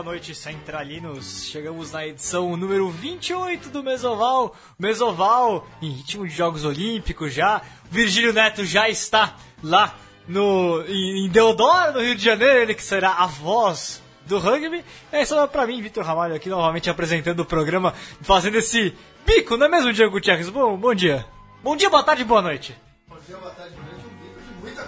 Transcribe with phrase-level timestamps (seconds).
[0.00, 1.44] boa noite, centralinos.
[1.50, 4.56] Chegamos na edição número 28 do Mesoval.
[4.78, 7.60] Mesoval em ritmo de Jogos Olímpicos já.
[7.90, 9.94] Virgílio Neto já está lá
[10.26, 14.82] no em Deodoro, no Rio de Janeiro, ele que será a voz do rugby.
[15.12, 17.92] É só pra mim, Vitor Ramalho, aqui novamente apresentando o programa,
[18.22, 18.94] fazendo esse
[19.26, 20.48] bico, não é mesmo, Diego Gutierrez?
[20.48, 21.26] Bom, bom dia.
[21.62, 22.74] Bom dia, boa tarde, boa noite.
[23.06, 23.74] Bom dia, boa tarde,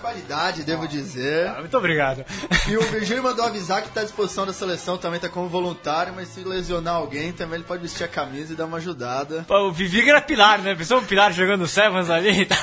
[0.02, 1.48] qualidade, devo dizer.
[1.48, 2.24] Ah, muito obrigado.
[2.68, 6.12] E o Virgílio mandou avisar que está à disposição da seleção, também está como voluntário,
[6.14, 9.44] mas se lesionar alguém, também ele pode vestir a camisa e dar uma ajudada.
[9.46, 10.74] Pô, O Viviga era pilar, né?
[10.74, 12.58] Pensou um pilar jogando Sevens ali e tal.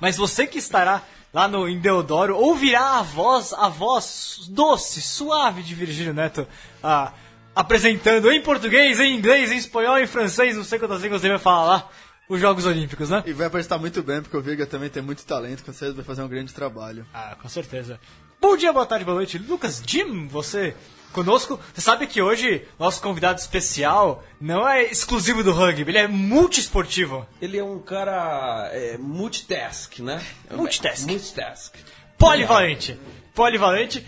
[0.00, 1.02] Mas você que estará
[1.32, 6.48] lá no em Deodoro ouvirá a voz, a voz doce, suave de Virgílio Neto
[6.82, 7.12] ah,
[7.54, 11.42] apresentando em português, em inglês, em espanhol, em francês, não sei quantas línguas ele vai
[11.42, 11.88] falar lá,
[12.30, 13.24] os Jogos Olímpicos, né?
[13.26, 16.04] E vai apresentar muito bem, porque o Viga também tem muito talento, com certeza vai
[16.04, 17.04] fazer um grande trabalho.
[17.12, 17.98] Ah, com certeza.
[18.40, 19.36] Bom dia, boa tarde, boa noite.
[19.36, 20.76] Lucas Jim, você
[21.12, 21.58] conosco.
[21.74, 27.26] Você sabe que hoje nosso convidado especial não é exclusivo do rugby, ele é multiesportivo.
[27.42, 30.24] Ele é um cara é, multitask, né?
[30.52, 31.08] Multitask.
[31.08, 31.74] Multitask.
[32.16, 32.96] Polivalente.
[33.34, 34.06] Polivalente.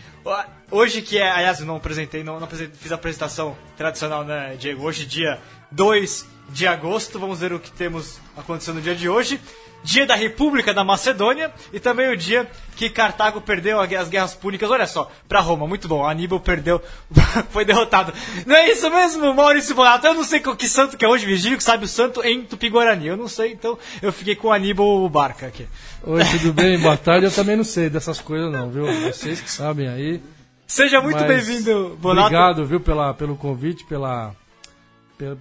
[0.71, 4.85] Hoje que é, aliás, eu não apresentei, não, não fiz a apresentação tradicional, né, Diego?
[4.85, 5.41] Hoje, dia
[5.73, 9.41] 2 de agosto, vamos ver o que temos acontecendo no dia de hoje.
[9.85, 14.71] Dia da República da Macedônia e também o dia que Cartago perdeu as guerras púnicas.
[14.71, 16.07] Olha só, pra Roma, muito bom.
[16.07, 16.81] Aníbal perdeu,
[17.51, 18.13] foi derrotado.
[18.47, 20.07] Não é isso mesmo, Maurício Bonato?
[20.07, 22.45] Eu não sei qual que santo que é hoje, Virgílio, que sabe o santo em
[22.45, 23.09] Tupi-Guarani.
[23.09, 25.67] Eu não sei, então eu fiquei com o Aníbal Barca aqui.
[26.05, 26.79] Oi, tudo bem?
[26.79, 27.27] Boa tarde.
[27.27, 28.87] Eu também não sei dessas coisas não, viu?
[29.03, 30.23] Vocês que sabem aí.
[30.65, 32.29] Seja muito bem-vindo, Bonato.
[32.29, 34.33] Obrigado, viu, pela, pelo convite, pela...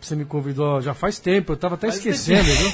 [0.02, 2.72] Você me convidou já faz tempo, eu tava até esquecendo, viu?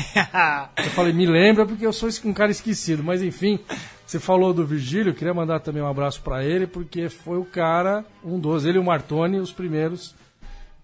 [0.78, 3.04] Eu falei, me lembra porque eu sou um cara esquecido.
[3.04, 3.60] Mas enfim,
[4.06, 7.46] você falou do Virgílio, eu queria mandar também um abraço pra ele, porque foi o
[7.46, 10.16] cara, um dos, ele e o Martoni, os primeiros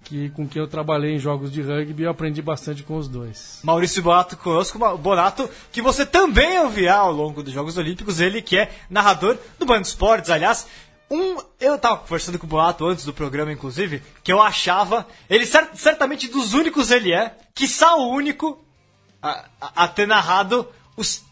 [0.03, 3.07] que, com quem eu trabalhei em jogos de rugby e eu aprendi bastante com os
[3.07, 3.59] dois.
[3.63, 8.57] Maurício Bonato conosco, Bonato, que você também ouvirá ao longo dos Jogos Olímpicos, ele que
[8.57, 10.67] é narrador do Band Esportes, aliás.
[11.13, 15.45] Um, eu tava conversando com o Bonato antes do programa, inclusive, que eu achava, ele
[15.45, 18.63] cer- certamente dos únicos ele é, que o único
[19.21, 21.23] a, a- a ter narrado os,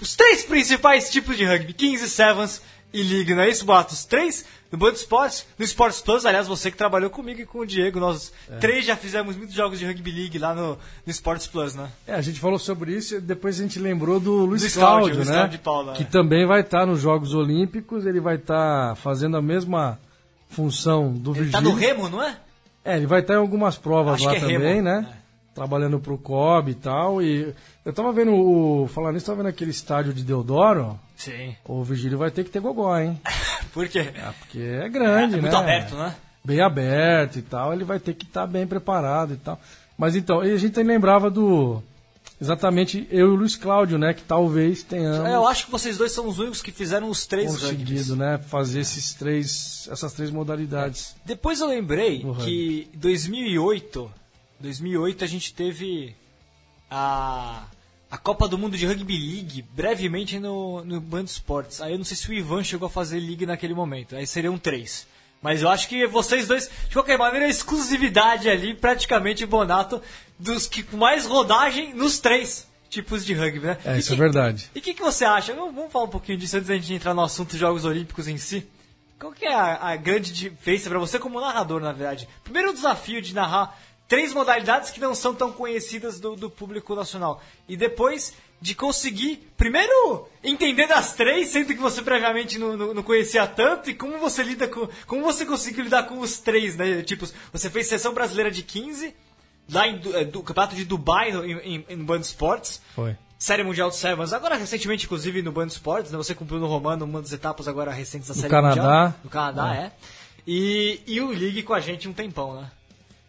[0.00, 2.62] os três principais tipos de rugby, 15, Sevens
[2.92, 3.92] e League, não é isso, Bonato?
[3.92, 7.60] Os três no Band Esportes, no Sports Plus, aliás, você que trabalhou comigo e com
[7.60, 11.46] o Diego, nós três já fizemos muitos jogos de Rugby League lá no, no Sports
[11.46, 11.90] Plus, né?
[12.06, 15.14] É, a gente falou sobre isso e depois a gente lembrou do Luiz, Luiz Cláudio,
[15.14, 15.32] Cláudio, né?
[15.32, 16.06] Cláudio de Paula, que é.
[16.06, 19.98] também vai estar nos Jogos Olímpicos, ele vai estar fazendo a mesma
[20.50, 21.52] função do Ele Virgílio.
[21.52, 22.36] tá no remo, não é?
[22.84, 25.14] É, ele vai estar em algumas provas Acho lá é também, remo, né?
[25.54, 27.20] Trabalhando pro COB e tal.
[27.20, 28.86] E eu tava vendo o.
[28.88, 30.98] Falando nisso, tava vendo aquele estádio de Deodoro.
[31.18, 31.54] Sim.
[31.64, 33.20] O Virgílio vai ter que ter gogó, hein?
[33.74, 33.98] Por quê?
[34.14, 35.42] É, porque é grande, É né?
[35.42, 36.14] muito aberto, né?
[36.44, 37.72] Bem aberto e tal.
[37.74, 39.60] Ele vai ter que estar bem preparado e tal.
[39.98, 41.82] Mas então, e a gente lembrava do.
[42.40, 44.14] Exatamente eu e o Luiz Cláudio, né?
[44.14, 47.26] Que talvez tenhamos É, Eu acho que vocês dois são os únicos que fizeram os
[47.26, 48.38] três conseguido, né?
[48.38, 51.16] Fazer esses três, essas três modalidades.
[51.24, 54.08] Depois eu lembrei que em 2008,
[54.60, 56.14] 2008 a gente teve
[56.88, 57.64] a,
[58.10, 61.80] a Copa do Mundo de Rugby League brevemente no, no Band Esportes.
[61.80, 64.16] Aí eu não sei se o Ivan chegou a fazer League naquele momento.
[64.16, 65.06] Aí seriam três.
[65.42, 70.02] Mas eu acho que vocês dois, de qualquer maneira, a exclusividade ali, praticamente Bonato,
[70.38, 73.78] dos que com mais rodagem nos três tipos de rugby, né?
[73.84, 74.70] É, E isso é verdade.
[74.74, 75.54] E o que, que você acha?
[75.54, 78.26] Vamos vamos falar um pouquinho disso antes da gente entrar no assunto dos Jogos Olímpicos
[78.26, 78.66] em si.
[79.18, 82.28] Qual que é a, a grande diferença para você como narrador, na verdade?
[82.42, 83.76] Primeiro o desafio de narrar
[84.08, 87.42] três modalidades que não são tão conhecidas do, do público nacional.
[87.68, 93.02] E depois de conseguir, primeiro, entender das três, sendo que você previamente não, não, não
[93.04, 94.88] conhecia tanto, e como você lida com.
[95.06, 97.02] Como você conseguiu lidar com os três, né?
[97.02, 99.14] Tipo, você fez sessão brasileira de 15,
[99.70, 102.80] lá em Du- eh, do Campeonato de Dubai, no, em, em, Band Sports.
[102.96, 103.14] Foi.
[103.38, 106.18] Série Mundial de Sevens, agora recentemente, inclusive, no Band Esportes, né?
[106.18, 108.74] Você cumpriu no Romano uma das etapas agora recentes da No Série Canadá.
[108.82, 109.14] Mundial.
[109.22, 109.92] No Canadá, é.
[110.44, 112.68] E, e o League com a gente um tempão, né?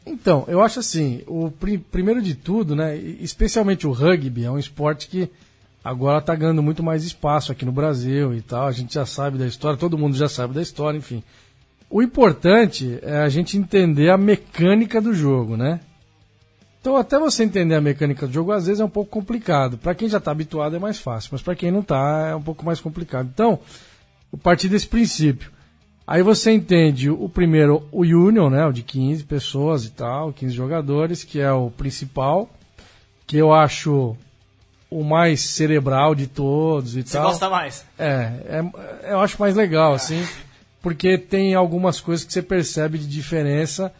[0.05, 4.57] Então, eu acho assim, o pri- primeiro de tudo, né, especialmente o rugby, é um
[4.57, 5.29] esporte que
[5.83, 8.67] agora está ganhando muito mais espaço aqui no Brasil e tal.
[8.67, 11.23] A gente já sabe da história, todo mundo já sabe da história, enfim.
[11.89, 15.79] O importante é a gente entender a mecânica do jogo, né?
[16.81, 19.77] Então, até você entender a mecânica do jogo, às vezes é um pouco complicado.
[19.77, 22.41] Para quem já está habituado é mais fácil, mas para quem não está é um
[22.41, 23.29] pouco mais complicado.
[23.33, 23.59] Então,
[24.41, 25.51] partir desse princípio,
[26.11, 28.65] Aí você entende o primeiro, o Union, né?
[28.65, 32.49] O de 15 pessoas e tal, 15 jogadores, que é o principal,
[33.27, 34.17] que eu acho
[34.89, 37.27] o mais cerebral de todos e Você tal.
[37.27, 37.85] gosta mais?
[37.95, 38.31] É,
[39.03, 40.27] é, eu acho mais legal, assim.
[40.81, 43.93] porque tem algumas coisas que você percebe de diferença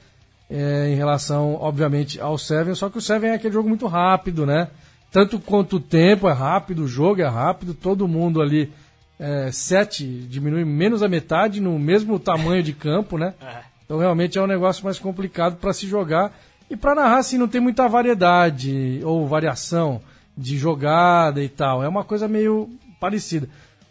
[0.49, 4.47] é, em relação, obviamente, ao Seven, só que o Seven é aquele jogo muito rápido,
[4.47, 4.69] né?
[5.11, 8.73] Tanto quanto o tempo é rápido, o jogo é rápido, todo mundo ali.
[9.19, 13.33] É, sete diminui menos a metade no mesmo tamanho de campo, né?
[13.43, 13.69] É.
[13.89, 16.31] Então realmente é um negócio mais complicado para se jogar.
[16.69, 19.99] E para narrar, assim, não tem muita variedade ou variação
[20.37, 21.83] de jogada e tal.
[21.83, 22.69] É uma coisa meio
[22.99, 23.49] parecida.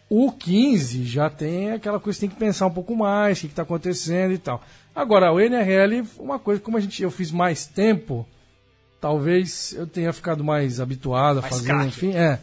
[0.09, 3.47] O 15 já tem aquela coisa que tem que pensar um pouco mais, o que
[3.47, 4.63] está acontecendo e tal.
[4.95, 8.25] Agora, o NRL, uma coisa, como a gente, eu fiz mais tempo,
[8.99, 11.87] talvez eu tenha ficado mais habituado a Mais fazer, craque.
[11.87, 12.39] enfim, é.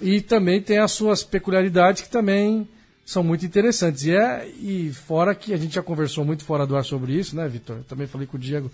[0.00, 2.68] E também tem as suas peculiaridades que também
[3.04, 4.04] são muito interessantes.
[4.04, 7.36] E, é, e fora que a gente já conversou muito fora do ar sobre isso,
[7.36, 7.78] né, Vitor?
[7.88, 8.70] Também falei com o Diego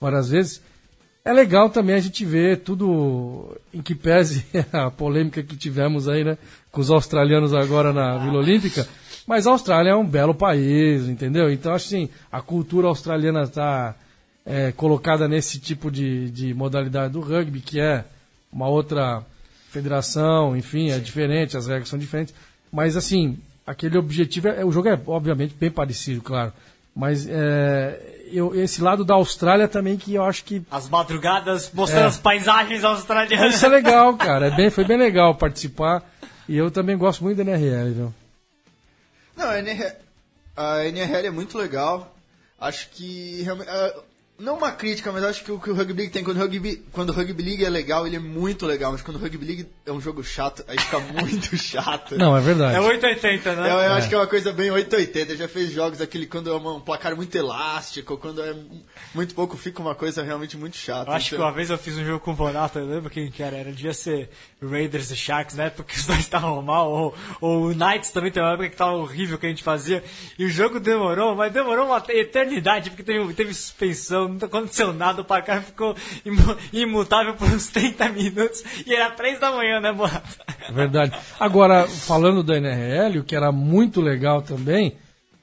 [0.00, 0.62] várias vezes.
[1.24, 6.24] É legal também a gente ver tudo em que pese a polêmica que tivemos aí,
[6.24, 6.36] né,
[6.70, 8.86] com os australianos agora na Vila Olímpica.
[9.26, 11.50] Mas a Austrália é um belo país, entendeu?
[11.50, 13.94] Então, assim, a cultura australiana está
[14.44, 18.04] é, colocada nesse tipo de, de modalidade do rugby, que é
[18.52, 19.24] uma outra
[19.74, 22.34] federação, enfim, é diferente, as regras são diferentes.
[22.72, 26.52] Mas, assim, aquele objetivo, é, o jogo é, obviamente, bem parecido, claro.
[26.96, 32.04] Mas é, eu, esse lado da Austrália também que eu acho que As madrugadas mostrando
[32.04, 32.06] É.
[32.06, 33.54] as paisagens australianas.
[33.56, 34.46] isso é legal, cara.
[34.46, 36.02] É bem, foi bem legal participar.
[36.48, 38.14] E eu também gosto muito da NRL, viu?
[39.36, 39.92] Não, a NRL,
[40.56, 42.14] a NRL é muito legal.
[42.60, 43.68] Acho que realmente.
[43.68, 43.94] ah,
[44.36, 46.82] não uma crítica, mas acho que o que o Rugby League tem, quando o Rugby,
[46.90, 48.90] quando o Rugby League é legal, ele é muito legal.
[48.90, 52.16] Mas quando o Rugby League é um jogo chato, aí fica muito chato.
[52.18, 52.76] Não, é verdade.
[52.76, 53.70] É 880, né?
[53.70, 55.36] Eu, eu acho que é uma coisa bem 880.
[55.36, 58.56] Já fez jogos aquele quando é um placar muito elástico, quando é
[59.14, 61.10] muito pouco, fica uma coisa realmente muito chata.
[61.10, 63.08] Eu acho que Então- uma vez eu fiz um jogo com o Bonato, eu lembro
[63.10, 65.70] quem que era, era devia ser Raiders e Sharks, né?
[65.70, 68.92] Porque os dois estavam mal, ou, ou o Knights também tem uma época que tava
[68.92, 70.02] horrível que a gente fazia.
[70.36, 75.22] E o jogo demorou, mas demorou uma eternidade, porque teve, teve suspensão, não aconteceu nada,
[75.22, 79.92] o placar ficou imu- imutável por uns 30 minutos, e era 3 da manhã, né,
[79.92, 80.28] Bonato?
[80.68, 81.16] É verdade.
[81.38, 84.96] Agora, falando da NRL, o que era muito legal também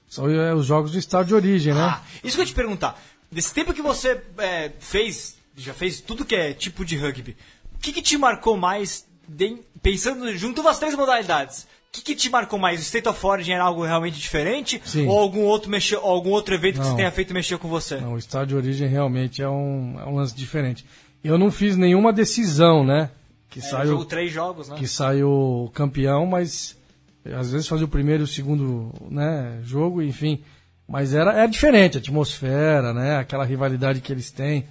[0.08, 1.82] são é, os jogos do estado de origem, né?
[1.82, 3.00] Ah, isso que eu te perguntar.
[3.32, 7.38] Desse tempo que você é, fez, já fez tudo que é tipo de rugby,
[7.76, 11.66] o que, que te marcou mais, de- pensando, juntando as três modalidades?
[11.92, 12.80] O que, que te marcou mais?
[12.80, 14.82] O State of Origin era algo realmente diferente?
[14.86, 15.08] Sim.
[15.08, 16.92] Ou algum outro, mexeu, algum outro evento que Não.
[16.92, 17.98] você tenha feito mexer com você?
[17.98, 20.86] Não, o estado de origem realmente é um, é um lance diferente.
[21.22, 23.10] Eu não fiz nenhuma decisão, né?
[23.50, 24.78] Que É, saiu jogo três jogos, né?
[24.78, 26.78] que saiu campeão, mas
[27.26, 30.42] às vezes fazia o primeiro e o segundo né, jogo, enfim.
[30.88, 33.18] Mas era, era diferente, a atmosfera, né?
[33.18, 34.66] Aquela rivalidade que eles têm,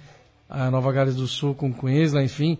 [0.49, 2.57] a Nova Gales do Sul com Queensland, enfim.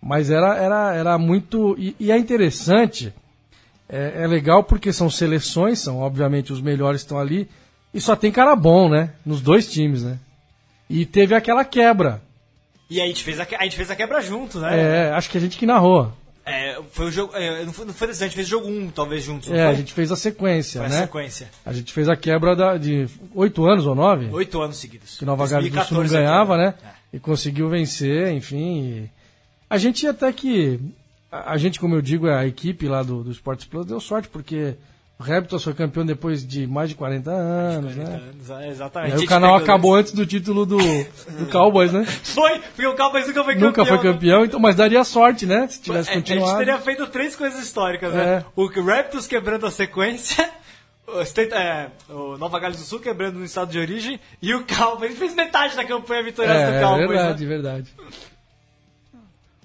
[0.00, 1.74] Mas era, era, era muito.
[1.76, 3.12] E, e é interessante,
[3.88, 7.48] é, é legal porque são seleções, são obviamente os melhores estão ali,
[7.92, 9.10] e só tem cara bom, né?
[9.24, 10.18] Nos dois times, né?
[10.88, 12.20] E teve aquela quebra.
[12.90, 15.08] E aí a gente fez a, que- a gente fez a quebra junto, né?
[15.08, 16.12] É, acho que a gente que narrou.
[16.46, 17.34] É, foi o jogo.
[17.34, 19.50] é, não, foi, não foi desse, a gente fez jogo um, talvez, juntos.
[19.50, 19.76] É, a foi?
[19.76, 21.00] gente fez a sequência, Foi a né?
[21.02, 21.48] sequência.
[21.64, 24.28] A gente fez a quebra da- de oito anos ou nove?
[24.30, 25.16] Oito anos seguidos.
[25.18, 26.74] Que Nova Gales do Sul não 2014 ganhava, né?
[27.12, 28.58] E conseguiu vencer, enfim.
[29.04, 29.10] e
[29.70, 30.78] A gente até que.
[31.42, 34.28] A a gente, como eu digo, a equipe lá do, do Sports Plus deu sorte,
[34.28, 34.74] porque
[35.18, 38.16] o Raptors foi campeão depois de mais de 40 anos, 40 né?
[38.16, 39.14] anos, é, E exatamente.
[39.16, 42.04] aí o canal pegou acabou esse- antes do título do, do Cowboys, né?
[42.22, 43.68] Foi, porque o Cowboys nunca foi campeão.
[43.68, 45.66] Nunca foi campeão, então, mas daria sorte, né?
[45.68, 46.58] Se tivesse É, A gente continuado.
[46.58, 48.24] teria feito três coisas históricas, né?
[48.24, 48.44] É.
[48.56, 50.48] O Raptors quebrando a sequência,
[51.06, 54.64] o, State- é, o Nova Gales do Sul quebrando no estado de origem e o
[54.66, 55.10] Cowboys.
[55.10, 57.08] Ele fez metade da campanha vitoriosa É, do é Cowboys.
[57.08, 57.48] verdade, né?
[57.48, 57.94] verdade.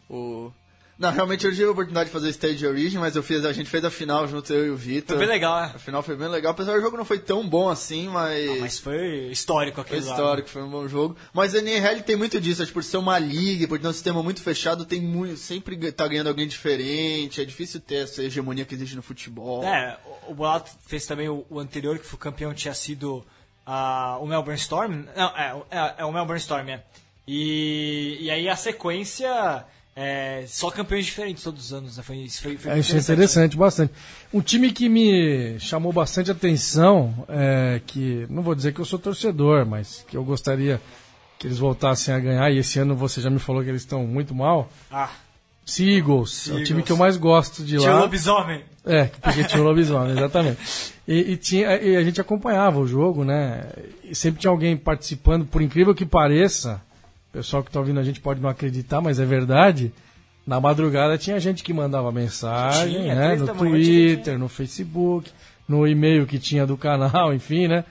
[0.10, 0.52] O...
[1.00, 3.70] Não, realmente eu tive a oportunidade de fazer Stage Origin, mas eu fiz, a gente
[3.70, 5.16] fez a final junto eu e o Vitor.
[5.16, 5.72] Foi bem legal, né?
[5.74, 8.60] A final foi bem legal, apesar do jogo não foi tão bom assim, mas.
[8.60, 10.12] Mas foi histórico Foi aquele lá.
[10.12, 11.16] histórico, foi um bom jogo.
[11.34, 13.94] Mas a NRL tem muito disso, acho que por ser uma liga, por ter um
[13.94, 17.40] sistema muito fechado, tem muito, sempre tá ganhando alguém diferente.
[17.42, 19.64] É difícil ter essa hegemonia que existe no futebol.
[19.64, 23.26] É, o- o Boato fez também o, o anterior, que foi o campeão, tinha sido
[23.66, 25.06] ah, o Melbourne Storm.
[25.16, 26.84] Não, é, é, é o Melbourne Storm, é.
[27.26, 29.64] E, e aí a sequência,
[30.02, 32.04] é, só campeões diferentes todos os anos, né?
[32.04, 33.92] Foi, isso foi, foi É, isso é interessante bastante.
[34.34, 38.98] Um time que me chamou bastante atenção, é, que não vou dizer que eu sou
[38.98, 40.80] torcedor, mas que eu gostaria
[41.38, 44.08] que eles voltassem a ganhar, e esse ano você já me falou que eles estão
[44.08, 44.72] muito mal.
[44.90, 45.10] Ah,
[45.66, 46.68] Seagulls, é o Seagulls.
[46.68, 48.00] time que eu mais gosto de tinha o lá.
[48.00, 48.64] lobisomem.
[48.86, 50.94] É, porque tinha o lobisomem, exatamente.
[51.06, 53.66] E, e tinha, e a gente acompanhava o jogo, né?
[54.04, 56.82] E sempre tinha alguém participando, por incrível que pareça,
[57.30, 59.92] o pessoal que está ouvindo a gente pode não acreditar, mas é verdade.
[60.46, 63.36] Na madrugada tinha gente que mandava mensagem, Tinha, né?
[63.36, 65.30] No Twitter, no Facebook.
[65.68, 67.86] no e-mail que tinha do canal, enfim, né?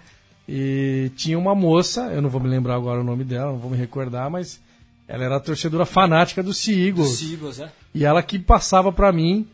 [0.48, 3.70] E tinha uma moça, eu não vou me lembrar agora o nome dela, não vou
[3.70, 4.60] me recordar, mas
[5.06, 7.18] ela era a torcedora fanática do Sea Eagles.
[7.18, 7.70] Seagulls, é?
[7.94, 9.46] E ela que passava pra mim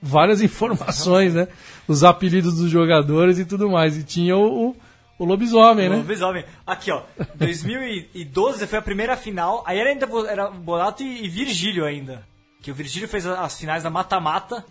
[0.00, 1.48] várias informações, né?
[1.88, 3.96] Os apelidos dos jogadores e tudo mais.
[3.96, 4.76] E tinha o, o,
[5.18, 5.96] o lobisomem, O né?
[5.96, 6.44] Lobisomem.
[6.66, 7.02] Aqui, ó.
[7.34, 9.64] 2012 foi a primeira final.
[9.66, 12.22] Aí era ainda era Bonato e, e Virgílio ainda.
[12.62, 14.64] Que o Virgílio fez as finais da mata-mata.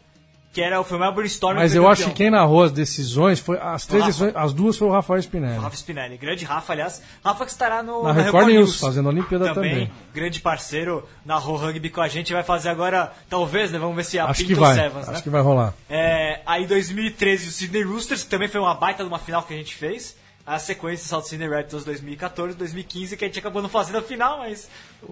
[0.53, 1.57] Que era, foi o Melbourne Storm.
[1.57, 2.13] Mas eu acho campeão.
[2.15, 3.59] que quem narrou as decisões foi.
[3.59, 5.59] As três decisões, as duas foi o Rafael Spinelli.
[5.59, 7.01] Rafa Spinelli, grande Rafa, aliás.
[7.23, 9.91] Rafa que estará no, Na no Record News, fazendo a Olimpíada também.
[10.13, 12.33] Grande parceiro, narrou rugby com a gente.
[12.33, 13.77] Vai fazer agora, talvez, né?
[13.77, 14.73] Vamos ver se a Acho Pinto que vai.
[14.73, 15.21] Sevens, acho né?
[15.21, 15.73] que vai rolar.
[15.87, 19.53] É, aí 2013 o Sydney Roosters, que também foi uma baita de uma final que
[19.53, 20.15] a gente fez.
[20.47, 24.37] A sequência South Sydney Raptors 2014, 2015, que a gente acabou não fazendo a final,
[24.37, 24.69] mas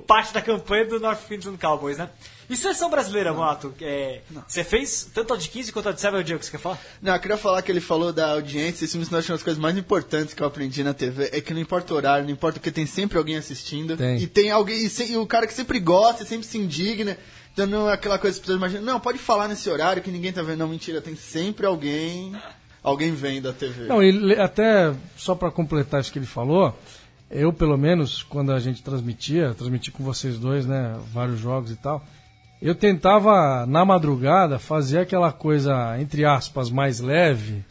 [0.08, 2.10] parte da campanha do North Queensland Cowboys, né?
[2.50, 3.74] E seleção brasileira, Mato?
[3.82, 6.46] É, você fez tanto a de 15 quanto a de 7, é o Diego que
[6.46, 6.80] você quer falar?
[7.02, 9.76] Não, eu queria falar que ele falou da audiência, isso é uma das coisas mais
[9.78, 12.62] importantes que eu aprendi na TV, é que não importa o horário, não importa o
[12.62, 13.98] que, tem sempre alguém assistindo.
[13.98, 14.18] Tem.
[14.18, 17.18] E tem alguém, e, se- e o cara que sempre gosta, sempre se indigna,
[17.52, 20.12] então não é aquela coisa que as pessoas imaginam, não, pode falar nesse horário que
[20.12, 22.34] ninguém tá vendo, não, mentira, tem sempre alguém,
[22.86, 23.88] alguém vendo a TV.
[23.88, 26.78] Não, ele até só para completar isso que ele falou,
[27.32, 31.76] eu pelo menos quando a gente transmitia, transmiti com vocês dois, né, vários jogos e
[31.76, 32.06] tal,
[32.62, 37.66] eu tentava na madrugada fazer aquela coisa entre aspas mais leve,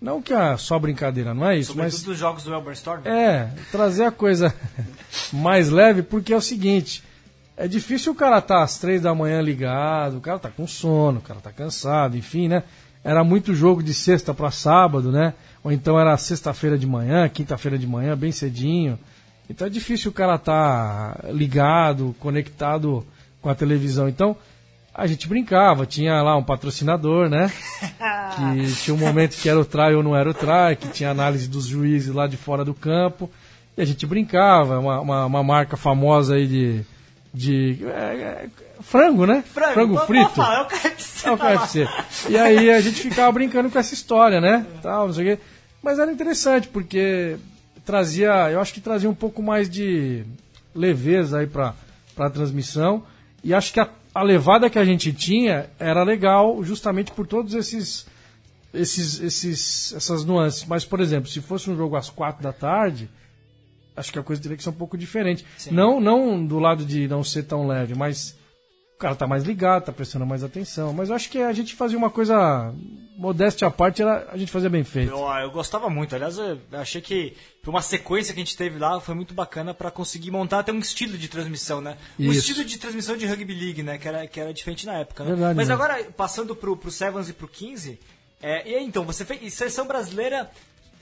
[0.00, 3.02] não que é só brincadeira, não é isso, Sobretudo mas dos jogos do Melbourne Storm.
[3.06, 4.54] é trazer a coisa
[5.32, 7.02] mais leve, porque é o seguinte,
[7.56, 11.18] é difícil o cara estar às três da manhã ligado, o cara tá com sono,
[11.18, 12.62] o cara tá cansado, enfim, né?
[13.04, 15.34] Era muito jogo de sexta para sábado, né?
[15.62, 18.98] Ou então era sexta-feira de manhã, quinta-feira de manhã, bem cedinho.
[19.48, 23.06] Então é difícil o cara estar ligado, conectado
[23.42, 24.08] com a televisão.
[24.08, 24.34] Então
[24.94, 27.52] a gente brincava, tinha lá um patrocinador, né?
[28.36, 31.10] que tinha um momento que era o try ou não era o try, que tinha
[31.10, 33.30] análise dos juízes lá de fora do campo.
[33.76, 36.84] E a gente brincava, uma, uma, uma marca famosa aí de,
[37.34, 38.48] de é, é,
[38.84, 39.42] frango, né?
[39.52, 40.30] Frango, pode frito.
[40.30, 41.26] falar, é o KFC.
[41.26, 41.38] É o.
[41.38, 41.88] KFC.
[42.28, 44.66] E aí a gente ficava brincando com essa história, né?
[44.82, 45.42] Tal, não sei o quê.
[45.82, 47.36] Mas era interessante, porque
[47.84, 50.24] trazia, eu acho que trazia um pouco mais de
[50.74, 51.74] leveza aí pra,
[52.14, 53.04] pra transmissão.
[53.42, 57.52] E acho que a, a levada que a gente tinha era legal justamente por todos
[57.54, 58.06] esses,
[58.72, 60.64] esses, esses, essas nuances.
[60.64, 63.10] Mas, por exemplo, se fosse um jogo às quatro da tarde,
[63.96, 65.44] acho que a coisa teria que ser um pouco diferente.
[65.70, 68.36] Não, não do lado de não ser tão leve, mas
[68.94, 70.92] o cara tá mais ligado, tá prestando mais atenção.
[70.92, 72.72] Mas eu acho que a gente fazia uma coisa
[73.16, 75.10] modéstia à parte, a gente fazia bem feito.
[75.10, 76.14] Eu, eu gostava muito.
[76.14, 79.74] Aliás, eu achei que por uma sequência que a gente teve lá foi muito bacana
[79.74, 81.96] pra conseguir montar até um estilo de transmissão, né?
[82.18, 82.40] Um Isso.
[82.40, 83.98] estilo de transmissão de rugby league, né?
[83.98, 85.30] Que era, que era diferente na época, né?
[85.30, 85.74] Verdade, Mas né?
[85.74, 87.98] agora, passando pro, pro Sevens e pro 15,
[88.40, 89.54] é, e aí então, você fez.
[89.54, 90.50] Seleção brasileira.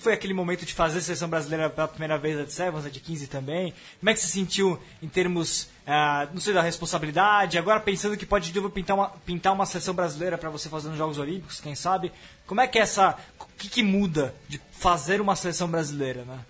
[0.02, 2.98] Foi aquele momento de fazer seleção brasileira pela primeira vez, a de Sevens, a de
[2.98, 3.72] 15 também.
[4.00, 7.56] Como é que se sentiu em termos, ah, não sei, da responsabilidade?
[7.56, 10.88] Agora pensando que pode de novo pintar uma, pintar uma seleção brasileira para você fazer
[10.88, 12.10] nos Jogos Olímpicos, quem sabe?
[12.48, 13.16] Como é que é essa.
[13.38, 16.40] O que, que muda de fazer uma seleção brasileira, né?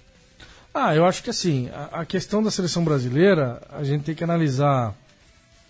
[0.72, 4.24] Ah, eu acho que assim, a, a questão da seleção brasileira, a gente tem que
[4.24, 4.94] analisar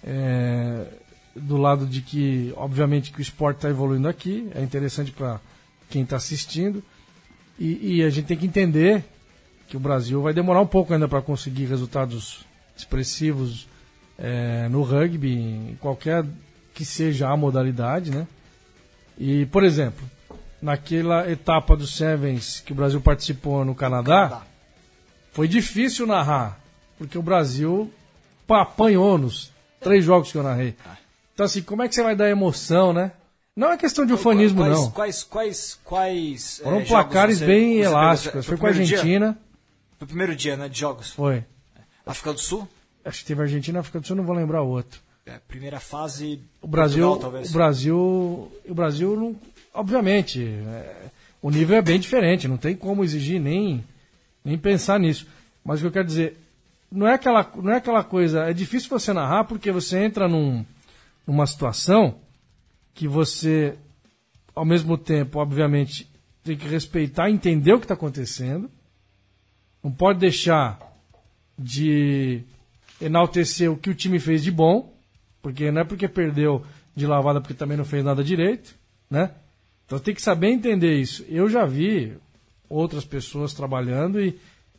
[0.04, 0.86] é,
[1.34, 5.40] do lado de que, obviamente, que o esporte está evoluindo aqui, é interessante para
[5.90, 6.80] quem está assistindo,
[7.59, 9.04] e, e a gente tem que entender
[9.68, 12.44] que o Brasil vai demorar um pouco ainda para conseguir resultados
[12.76, 13.66] expressivos
[14.18, 16.25] é, no rugby, em qualquer
[16.75, 18.26] que seja a modalidade, né?
[19.18, 20.04] E, por exemplo,
[20.61, 24.47] naquela etapa dos Sevens que o Brasil participou no Canadá, Canadá.
[25.32, 26.59] foi difícil narrar,
[26.99, 27.92] porque o Brasil
[28.49, 30.75] apanhou nos três jogos que eu narrei.
[31.32, 33.12] Então, assim, como é que você vai dar emoção, né?
[33.54, 34.90] Não é questão de ufanismo, quais, não.
[34.90, 36.61] Quais, quais, quais.
[36.64, 38.47] Foram eh, placares você- bem você elásticos.
[38.47, 38.99] Foi com a primeiro dia?
[38.99, 39.38] Argentina,
[39.99, 40.68] Foi o primeiro dia, né?
[40.68, 41.11] De jogos.
[41.11, 41.44] foi.
[42.06, 42.66] África do Sul?
[43.04, 45.00] Acho que teve Argentina, África do Sul, não vou lembrar o outro.
[45.26, 46.40] É, primeira fase.
[46.61, 47.50] O Brasil, Portugal, talvez.
[47.50, 49.37] o Brasil, o Brasil, não,
[49.75, 50.94] obviamente, é,
[51.40, 52.49] o nível é bem diferente.
[52.49, 53.85] Não tem como exigir nem,
[54.44, 55.26] nem pensar nisso.
[55.64, 56.37] Mas o que eu quero dizer,
[56.90, 58.44] não é aquela, não é aquela coisa.
[58.49, 60.64] É difícil você narrar porque você entra num,
[61.26, 62.16] numa situação
[62.94, 63.76] que você,
[64.54, 66.11] ao mesmo tempo, obviamente,
[66.44, 68.70] tem que respeitar, entender o que está acontecendo.
[69.82, 70.78] Não pode deixar
[71.58, 72.42] de
[73.00, 74.92] enaltecer o que o time fez de bom,
[75.40, 78.75] porque não é porque perdeu de lavada porque também não fez nada direito,
[79.11, 79.32] né?
[79.87, 81.25] Então tem que saber entender isso.
[81.28, 82.16] Eu já vi
[82.68, 84.38] outras pessoas trabalhando e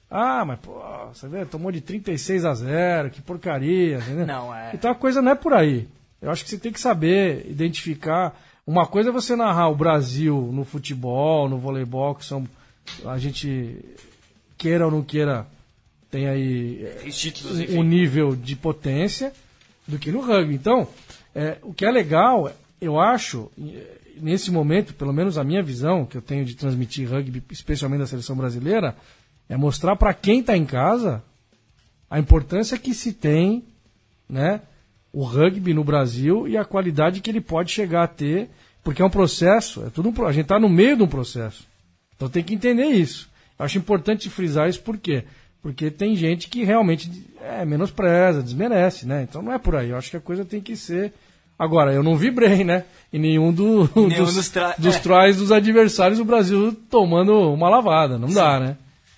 [0.09, 0.79] ah, mas pô,
[1.11, 4.27] você vê, tomou de 36 a 0, que porcaria, entendeu?
[4.27, 4.71] Não, é.
[4.73, 5.87] Então a coisa não é por aí.
[6.23, 8.33] Eu acho que você tem que saber identificar
[8.65, 12.47] Uma coisa é você narrar o Brasil no futebol, no voleibol, que são.
[13.05, 13.77] A gente,
[14.57, 15.45] queira ou não queira,
[16.09, 19.33] tem aí Os títulos, um- um nível de potência
[19.85, 20.55] do que no rugby.
[20.55, 20.87] Então,
[21.35, 22.49] é, o que é legal,
[22.79, 27.09] eu acho, eh, nesse momento, pelo menos a minha visão que eu tenho de transmitir
[27.09, 28.95] rugby, especialmente da seleção brasileira,
[29.49, 31.21] é mostrar para quem está em casa
[32.09, 33.65] a importância que se tem,
[34.29, 34.61] né,
[35.13, 38.49] o rugby no Brasil e a qualidade que ele pode chegar a ter,
[38.83, 41.65] porque é um processo, é tudo um, a gente está no meio de um processo.
[42.15, 43.29] Então tem que entender isso.
[43.57, 45.23] Eu acho importante frisar isso por quê?
[45.61, 49.23] Porque tem gente que realmente é, menospreza, desmerece, né?
[49.23, 49.91] Então não é por aí.
[49.91, 51.13] Eu acho que a coisa tem que ser.
[51.57, 52.83] Agora, eu não vibrei, né?
[53.13, 54.99] Em nenhum, do, Nenhum dos, dos tra- dos é.
[54.99, 58.17] tries dos adversários do Brasil tomando uma lavada.
[58.17, 58.75] Não dá, né?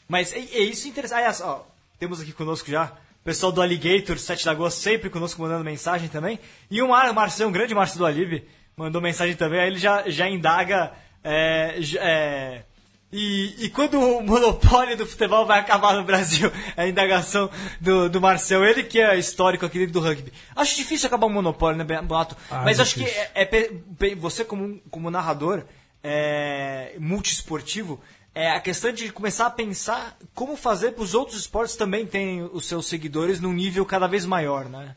[0.08, 1.18] Mas é, é isso interessante.
[1.20, 1.66] Aliás, ó,
[1.98, 6.08] temos aqui conosco já o pessoal do Alligator, 7 de agosto, sempre conosco mandando mensagem
[6.08, 6.40] também.
[6.70, 9.60] E o Mar, Marcelo, um grande Márcio do Alibe, mandou mensagem também.
[9.60, 10.94] Aí ele já, já indaga.
[11.24, 12.64] é, é,
[13.12, 16.52] e, e quando o monopólio do futebol vai acabar no Brasil?
[16.78, 17.50] É a indagação
[17.82, 20.32] do, do Marcel, ele que é histórico aqui dentro do rugby.
[20.56, 22.38] Acho difícil acabar o monopólio, né, Bonato?
[22.52, 25.64] Ah, Mas é acho que é, é você como, como narrador
[26.04, 28.00] é, multiesportivo,
[28.36, 32.44] é a questão de começar a pensar como fazer para os outros esportes também terem
[32.54, 34.96] os seus seguidores num nível cada vez maior, né?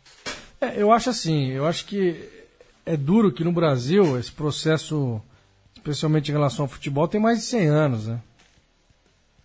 [0.61, 2.29] É, eu acho assim, eu acho que
[2.85, 5.21] é duro que no Brasil esse processo,
[5.77, 8.21] especialmente em relação ao futebol, tem mais de 100 anos, né?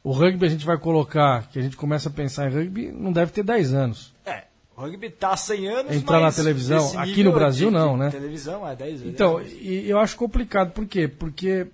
[0.03, 3.11] O rugby a gente vai colocar, que a gente começa a pensar em rugby, não
[3.13, 4.13] deve ter 10 anos.
[4.25, 4.43] É,
[4.75, 8.09] o rugby tá há 100 anos, Entrar na televisão, aqui no Brasil de- não, né?
[8.09, 9.07] Televisão é 10 vezes.
[9.13, 11.07] Então, e eu acho complicado, por quê?
[11.07, 11.67] Porque,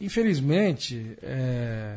[0.00, 1.96] infelizmente, é,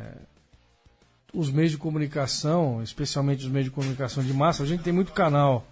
[1.34, 5.12] os meios de comunicação, especialmente os meios de comunicação de massa, a gente tem muito
[5.12, 5.66] canal,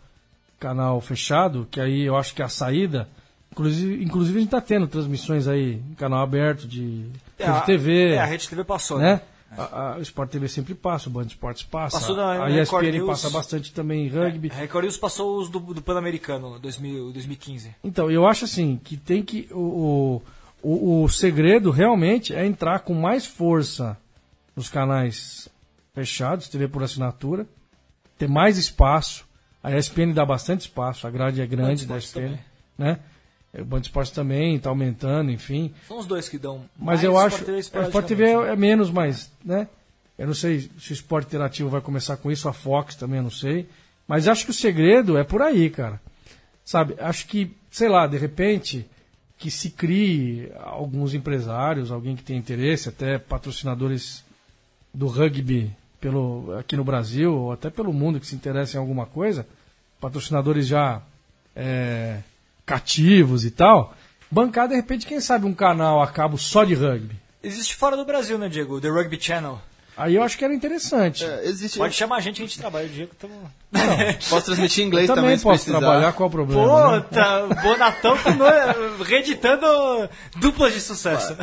[0.59, 3.07] canal fechado, que aí eu acho que é a saída,
[3.51, 7.05] inclusive, inclusive a gente está tendo transmissões aí, em canal aberto de,
[7.39, 9.13] É, Rede TV, É, a Rede TV passou, né?
[9.15, 9.21] né?
[9.57, 12.91] A, a- o Sport TV sempre passa, o Band Esportes passa, Passou na- a ESPN
[12.91, 13.07] News.
[13.07, 14.51] passa bastante também em rugby.
[14.51, 17.73] A Record News passou os do, do Pan-Americano, 2000 2015.
[17.81, 19.47] Então, eu acho assim, que tem que.
[19.51, 20.21] O, o,
[20.65, 23.95] o, o segredo realmente é entrar com mais força
[24.55, 25.47] nos canais
[25.93, 27.45] fechados, TV por assinatura,
[28.17, 29.25] ter mais espaço.
[29.61, 32.13] A ESPN dá bastante espaço, a grade é grande da ESPN.
[32.13, 32.39] também.
[32.77, 32.99] Né?
[33.53, 35.73] O Band Esportes também está aumentando, enfim.
[35.87, 36.65] São os dois que dão.
[36.77, 37.37] Mas mais eu acho.
[37.37, 39.31] Sport TV Sport TV é, é menos, mas.
[39.43, 39.67] Né?
[40.17, 43.23] Eu não sei se o esporte interativo vai começar com isso, a Fox também, eu
[43.23, 43.69] não sei.
[44.07, 46.01] Mas acho que o segredo é por aí, cara.
[46.63, 46.95] Sabe?
[46.99, 48.85] Acho que, sei lá, de repente,
[49.37, 54.23] que se crie alguns empresários, alguém que tem interesse, até patrocinadores
[54.93, 59.05] do rugby pelo, aqui no Brasil, ou até pelo mundo que se interessa em alguma
[59.05, 59.45] coisa,
[59.99, 61.01] patrocinadores já
[61.55, 62.19] é,
[62.65, 63.95] cativos e tal,
[64.31, 67.15] bancar de repente, quem sabe, um canal a cabo só de rugby.
[67.43, 68.81] Existe fora do Brasil, né, Diego?
[68.81, 69.59] The Rugby Channel.
[69.97, 71.23] Aí eu acho que era interessante.
[71.23, 71.77] É, existe.
[71.77, 72.85] Pode chamar a gente que a gente trabalha.
[72.85, 73.33] O Diego tamo...
[74.29, 75.79] Posso transmitir em inglês eu também se posso precisar.
[75.79, 76.91] trabalhar, qual é o problema?
[76.91, 77.01] né?
[77.01, 79.65] Puta, o Bonatão tá no- reeditando
[80.37, 81.35] duplas de sucesso.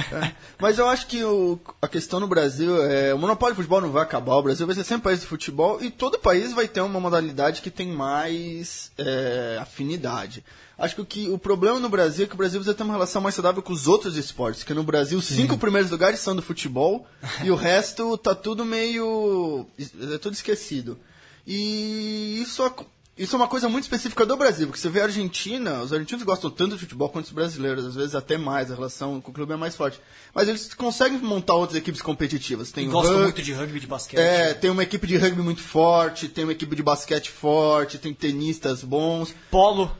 [0.58, 3.12] Mas eu acho que o- a questão no Brasil é.
[3.14, 4.36] O monopólio de futebol não vai acabar.
[4.36, 7.00] O Brasil vai ser sempre um país de futebol e todo país vai ter uma
[7.00, 10.44] modalidade que tem mais é, afinidade.
[10.78, 12.94] Acho que o, que o problema no Brasil é que o Brasil precisa ter uma
[12.94, 14.64] relação mais saudável com os outros esportes.
[14.64, 17.06] Que no Brasil, os cinco primeiros lugares são do futebol
[17.44, 19.66] e o resto tá tudo meio.
[20.12, 20.98] é tudo esquecido.
[21.46, 22.84] E isso, ac-
[23.18, 26.22] isso é uma coisa muito específica do Brasil, porque você vê a Argentina, os argentinos
[26.24, 29.34] gostam tanto de futebol quanto os brasileiros, às vezes até mais, a relação com o
[29.34, 30.00] clube é mais forte.
[30.34, 32.72] Mas eles conseguem montar outras equipes competitivas.
[32.72, 34.18] Tem o Gosto rugby- muito de rugby de basquete.
[34.20, 38.14] é, tem uma equipe de rugby muito forte, tem uma equipe de basquete forte, tem
[38.14, 39.90] tenistas bons, Polo.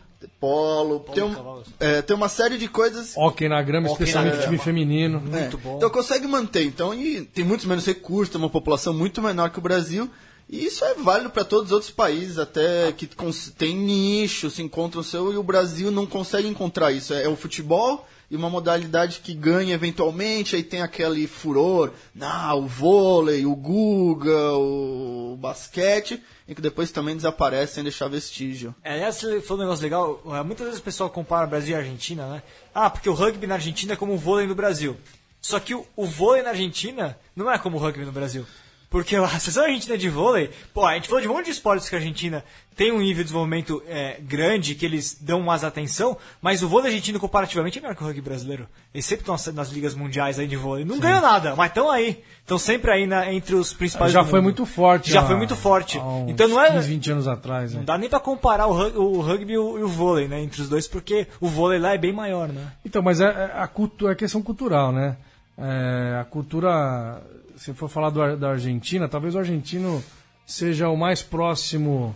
[0.40, 4.42] Polo, tem, um- é, tem uma série de coisas Hóquei na grama, Hóquei especialmente na
[4.42, 4.64] time grama.
[4.64, 5.20] feminino.
[5.20, 5.76] Muito é, bom.
[5.76, 6.64] Então consegue manter.
[6.64, 10.11] Então, e tem muitos menos recursos, tem uma população muito menor que o Brasil.
[10.48, 13.08] E isso é válido para todos os outros países, até que
[13.56, 17.14] tem nicho, se encontram o seu, e o Brasil não consegue encontrar isso.
[17.14, 22.61] É, é o futebol e uma modalidade que ganha eventualmente, aí tem aquele furor, não,
[22.61, 28.74] o vôlei, o guga, o basquete, e que depois também desaparece sem deixar vestígio.
[28.84, 30.22] É, você falou um negócio legal.
[30.26, 32.42] é, Muitas vezes o pessoal compara Brasil e Argentina, né?
[32.74, 34.96] Ah, porque o rugby na Argentina é como o vôlei no Brasil.
[35.40, 38.46] Só que o, o vôlei na Argentina não é como o rugby no Brasil.
[38.92, 41.88] Porque a seleção argentina de vôlei, pô, a gente falou de um monte de esportes
[41.88, 42.44] que a Argentina
[42.76, 46.87] tem um nível de desenvolvimento é, grande, que eles dão mais atenção, mas o vôlei
[46.90, 48.66] argentino comparativamente é melhor que o rugby brasileiro.
[48.94, 50.85] Estão nas, nas ligas mundiais aí de vôlei.
[50.85, 52.22] Não ganham nada, mas estão aí.
[52.40, 55.11] Estão sempre aí na- entre os principais Já foi muito forte.
[55.11, 55.98] Já há- foi muito forte.
[56.28, 56.70] Então não é.
[56.72, 57.78] 15, 20 anos atrás, né?
[57.78, 60.40] Não dá nem pra comparar o, o rugby e o, e o vôlei, né?
[60.42, 62.72] Entre os dois, porque o vôlei lá é bem maior, né?
[62.85, 65.16] Então, mas é, é a cultura, é questão cultural, né?
[65.59, 67.22] É, a cultura,
[67.64, 70.03] se for falar do da Argentina, talvez o argentino
[70.46, 72.14] seja o mais próximo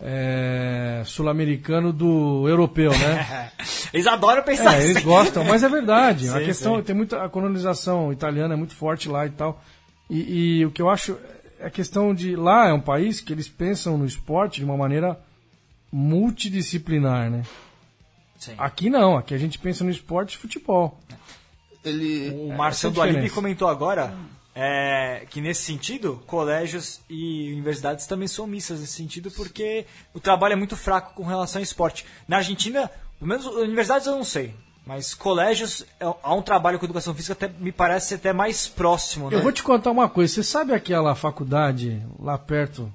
[0.00, 3.50] é, sul-americano do europeu, né?
[3.92, 4.90] Eles adoram pensar É, assim.
[4.90, 6.28] eles gostam, mas é verdade.
[6.34, 6.82] a Sim, questão sim.
[6.82, 9.62] tem muita a colonização italiana é muito forte lá e tal.
[10.10, 11.16] E, e o que eu acho
[11.60, 14.76] é a questão de lá é um país que eles pensam no esporte de uma
[14.76, 15.18] maneira
[15.92, 17.42] multidisciplinar, né?
[18.36, 18.54] Sim.
[18.58, 20.98] Aqui não, aqui a gente pensa no esporte de futebol.
[21.84, 22.30] Ele.
[22.30, 23.34] O essa Marcelo é a do diferença.
[23.34, 24.12] comentou agora
[24.54, 30.52] é, que nesse sentido, colégios e universidades também são missas nesse sentido, porque o trabalho
[30.52, 32.04] é muito fraco com relação ao esporte.
[32.28, 34.54] Na Argentina, pelo menos universidades eu não sei,
[34.86, 39.28] mas colégios é- há um trabalho com educação física até me parece até mais próximo,
[39.30, 39.36] né?
[39.36, 40.32] Eu vou te contar uma coisa.
[40.34, 42.92] Você sabe aquela faculdade lá perto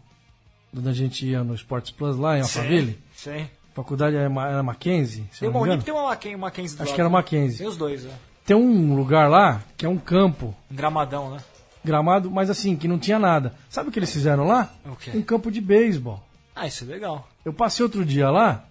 [0.72, 3.00] de onde a gente ia no Sports Plus, lá em Alphaville?
[3.16, 3.50] Sim.
[3.74, 5.26] Faculdade era Ma- era Mackenzie?
[5.40, 6.04] Tem uma Unip tem uma
[6.38, 7.10] Mackenzie, Acho lado, que era?
[7.10, 7.58] Mackenzie.
[7.60, 8.14] Tem os dois, né?
[8.46, 11.40] Tem um lugar lá que é um campo Um gramadão, né?
[11.84, 13.54] Gramado, mas assim, que não tinha nada.
[13.70, 14.74] Sabe o que eles fizeram lá?
[14.86, 15.12] O quê?
[15.14, 16.22] Um campo de beisebol.
[16.56, 17.28] Ah, isso é legal.
[17.46, 18.66] Eu passei outro dia lá,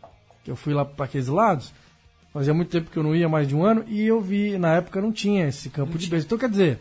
[0.44, 1.72] que eu fui lá para aqueles lados,
[2.32, 4.74] fazia muito tempo que eu não ia, mais de um ano, e eu vi, na
[4.74, 6.36] época não tinha esse campo de beisebol.
[6.36, 6.78] Então, quer dizer,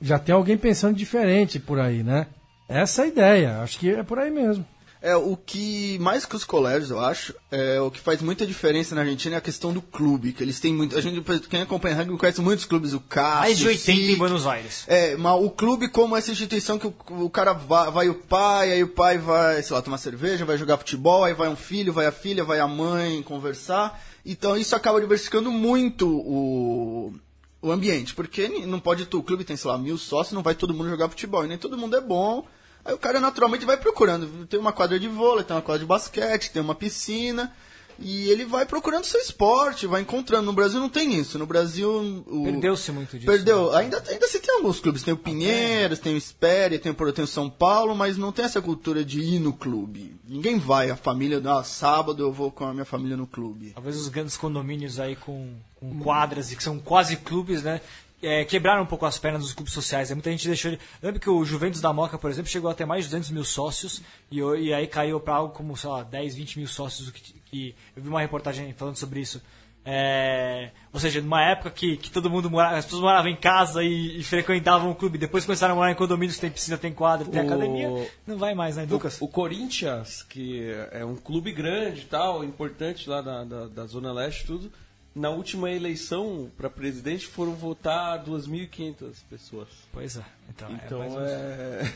[0.00, 2.26] já tem alguém pensando diferente por aí, né?
[2.68, 4.64] Essa é a ideia, acho que é por aí mesmo.
[5.06, 8.94] É, o que, mais que os colégios, eu acho, é, o que faz muita diferença
[8.94, 11.94] na Argentina é a questão do clube, que eles têm muito, a gente, quem acompanha
[11.94, 14.84] rugby conhece muitos clubes, o CAS, Mais de o 80 em Buenos Aires.
[14.88, 18.72] É, mas o clube como essa instituição que o, o cara vai, vai o pai,
[18.72, 21.92] aí o pai vai, sei lá, tomar cerveja, vai jogar futebol, aí vai um filho,
[21.92, 24.02] vai a filha, vai a mãe conversar.
[24.24, 27.12] Então isso acaba diversificando muito o,
[27.60, 30.54] o ambiente, porque não pode, tu- o clube tem, sei lá, mil sócios, não vai
[30.54, 32.46] todo mundo jogar futebol, e nem todo mundo é bom.
[32.84, 34.46] Aí o cara naturalmente vai procurando.
[34.46, 37.52] Tem uma quadra de vôlei, tem uma quadra de basquete, tem uma piscina.
[37.96, 40.44] E ele vai procurando seu esporte, vai encontrando.
[40.46, 41.38] No Brasil não tem isso.
[41.38, 42.24] No Brasil.
[42.42, 43.30] Perdeu-se muito disso.
[43.30, 43.70] Perdeu.
[43.70, 43.78] né?
[43.78, 45.04] Ainda, ainda se tem alguns clubes.
[45.04, 48.44] Tem o Pinheiros, tem o Espéria, tem, o- tem o São Paulo, mas não tem
[48.44, 50.16] essa cultura de ir no clube.
[50.26, 53.70] Ninguém vai, a família, ah, sábado eu vou com a minha família no clube.
[53.74, 57.80] Talvez os grandes condomínios aí com, com quadras e que são quase clubes, né?
[58.26, 60.10] É, quebraram um pouco as pernas dos clubes sociais.
[60.10, 60.14] né?
[60.14, 60.78] Muita gente deixou de...
[61.02, 63.44] Lembra que o Juventus da Moca, por exemplo, chegou a ter mais de 200 mil
[63.44, 67.10] sócios e, e aí caiu para algo como, sei lá, 10, 20 mil sócios.
[67.10, 69.40] Que, que, eu vi uma reportagem falando sobre isso.
[69.86, 73.82] É, ou seja, numa época que, que todo mundo morava, as pessoas moravam em casa
[73.84, 77.26] e, e frequentavam o clube, depois começaram a morar em condomínios, tem piscina, tem quadra,
[77.28, 79.20] tem O- academia, não vai mais, né, Lucas?
[79.20, 83.86] O, o Corinthians, que é um clube grande e tal, importante lá da, da, da
[83.86, 84.72] Zona Leste e tudo,
[85.14, 88.94] na última eleição para presidente foram votar 2.500
[89.30, 89.68] pessoas.
[89.92, 91.32] Pois é, então, Então é mais, ou menos-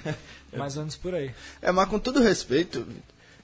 [0.06, 0.14] é.
[0.56, 1.30] mais ou menos por aí.
[1.60, 2.86] É, mas com todo respeito,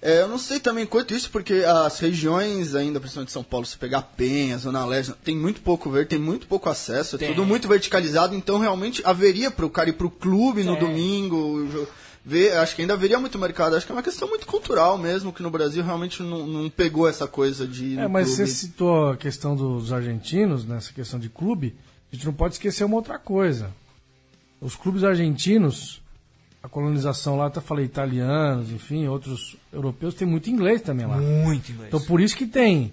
[0.01, 3.77] é, eu não sei também quanto isso, porque as regiões ainda, principalmente São Paulo, se
[3.77, 7.29] pegar Penha, Zona Leste, tem muito pouco verde, tem muito pouco acesso, é Tem.
[7.29, 10.87] tudo muito verticalizado, então realmente haveria para o cara ir pro clube no Tem.
[10.87, 11.87] domingo,
[12.25, 15.33] ver, acho que ainda haveria muito mercado, acho que é uma questão muito cultural mesmo,
[15.33, 18.37] que no Brasil realmente não, não pegou essa coisa de É, mas clube.
[18.37, 21.75] você citou a questão dos argentinos, nessa questão de clube,
[22.11, 23.71] a gente não pode esquecer uma outra coisa.
[24.61, 26.01] Os clubes argentinos,
[26.63, 31.19] a colonização lá, até falei italianos, enfim, outros europeus, tem muito inglês também lá.
[31.19, 31.89] Muito inglês.
[31.89, 32.91] Então por isso que tem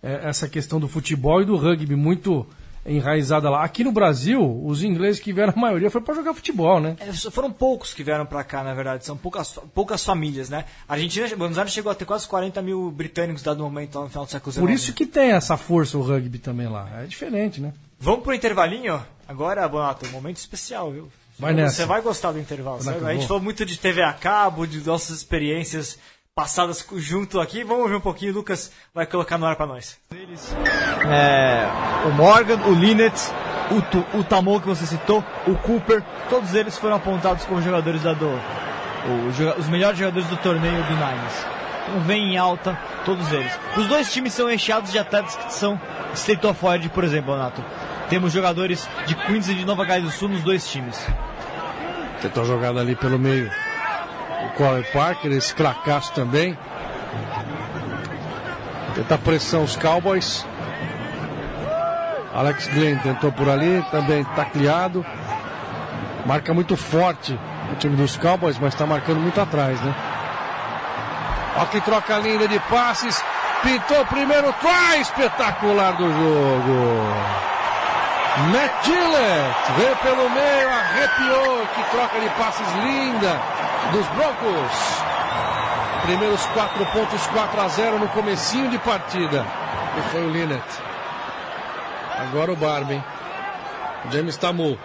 [0.00, 2.46] é, essa questão do futebol e do rugby muito
[2.86, 3.64] enraizada lá.
[3.64, 6.96] Aqui no Brasil, os ingleses que vieram, a maioria foi para jogar futebol, né?
[7.00, 9.04] É, foram poucos que vieram pra cá, na verdade.
[9.04, 10.64] São poucas, poucas famílias, né?
[10.88, 14.10] A Argentina, Buenos Aires chegou a ter quase 40 mil britânicos dado momento lá no
[14.10, 14.66] final do século XIX.
[14.66, 16.88] Por isso que tem essa força o rugby também lá.
[17.02, 17.72] É diferente, né?
[18.00, 19.02] Vamos pro intervalinho?
[19.26, 21.08] Agora, Bonato, um momento especial, viu?
[21.38, 21.86] Vai Você nessa.
[21.86, 22.80] vai gostar do intervalo.
[22.90, 25.98] É A gente falou muito de TV a cabo, de nossas experiências
[26.38, 27.64] passadas junto aqui.
[27.64, 28.30] Vamos ouvir um pouquinho.
[28.30, 29.98] O Lucas vai colocar no ar pra nós.
[31.10, 31.66] É,
[32.06, 33.12] o Morgan, o Linnet,
[33.72, 38.04] o, Tu- o Tamon que você citou, o Cooper, todos eles foram apontados como jogadores
[38.04, 41.46] da do, o os melhores jogadores do torneio do Nines.
[41.88, 43.50] Então vem em alta todos eles.
[43.76, 45.80] Os dois times são recheados de atletas que são
[46.14, 47.64] state of Origin, por exemplo, Renato.
[48.08, 51.04] Temos jogadores de Queens e de Nova Gales do Sul nos dois times.
[52.22, 53.50] Tentou jogada ali pelo meio.
[54.58, 56.58] Corey Parker, esse cracaço também.
[58.96, 60.44] Tenta pressão os Cowboys.
[62.34, 65.06] Alex Glenn tentou por ali, também tacleado.
[66.26, 67.38] Marca muito forte
[67.72, 69.94] o time dos Cowboys, mas está marcando muito atrás, né?
[71.56, 73.22] Ó que troca linda de passes.
[73.62, 77.47] Pintou o primeiro try espetacular do jogo.
[78.46, 81.66] Matt Gillett veio pelo meio, arrepiou.
[81.74, 83.40] Que troca de passes linda
[83.92, 84.72] dos Broncos.
[86.02, 89.44] Primeiros quatro pontos, 4 a 0 no comecinho de partida.
[89.98, 90.64] E foi o Linnet.
[92.16, 93.02] Agora o Barbie.
[94.10, 94.78] James Tamu.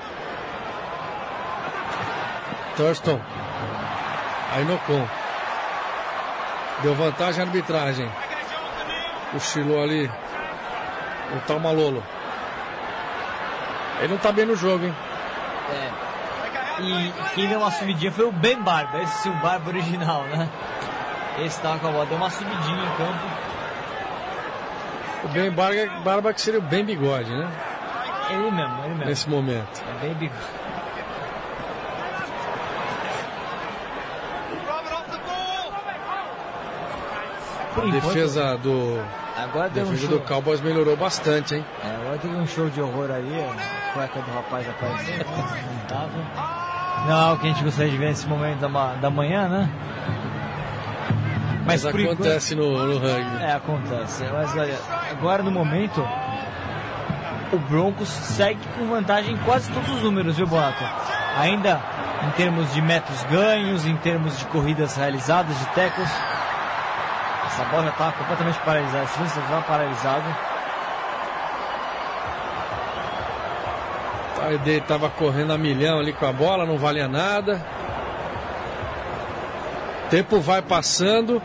[2.75, 3.21] Thurston.
[4.51, 5.07] Aí no com.
[6.81, 8.11] Deu vantagem a arbitragem.
[9.31, 10.11] Cochilou ali.
[11.35, 12.03] O tal Malolo.
[14.03, 14.93] Ele não tá bem no jogo, hein?
[15.71, 16.81] É.
[16.81, 20.49] E quem deu uma subidinha foi o Ben Barba, esse sim, o Barba original, né?
[21.39, 23.25] Esse tava com a bola, deu uma subidinha em campo.
[25.23, 27.49] O Ben Barba, Barba que seria o Ben Bigode, né?
[28.29, 29.05] Ele mesmo, ele mesmo.
[29.05, 29.81] Nesse momento.
[29.87, 30.62] É bem bigode.
[37.73, 39.01] Por A enquanto, defesa do,
[39.37, 40.19] agora a deu um defesa show.
[40.19, 41.65] do Cowboys melhorou bastante, hein?
[41.83, 43.45] É, agora teve um show de horror aí,
[43.89, 47.07] a cueca do rapaz apareceu, não tava.
[47.07, 49.47] Não é o que a gente gostaria de ver nesse momento da, ma- da manhã,
[49.49, 49.69] né?
[51.65, 53.41] Mas, enquanto- acontece no, no rugby.
[53.43, 54.23] É, acontece.
[54.31, 54.77] Mas olha,
[55.11, 56.05] agora no momento,
[57.53, 60.83] o Broncos segue com vantagem em quase todos os números, viu, Boato?
[61.39, 61.79] Ainda
[62.27, 66.09] em termos de metros ganhos, em termos de corridas realizadas, de tackles.
[67.53, 70.23] Essa bola já tá completamente paralisada, esse lance já tá paralisado.
[74.35, 77.63] Tarday tava correndo a milhão ali com a bola, não valia nada.
[80.09, 81.39] Tempo vai passando.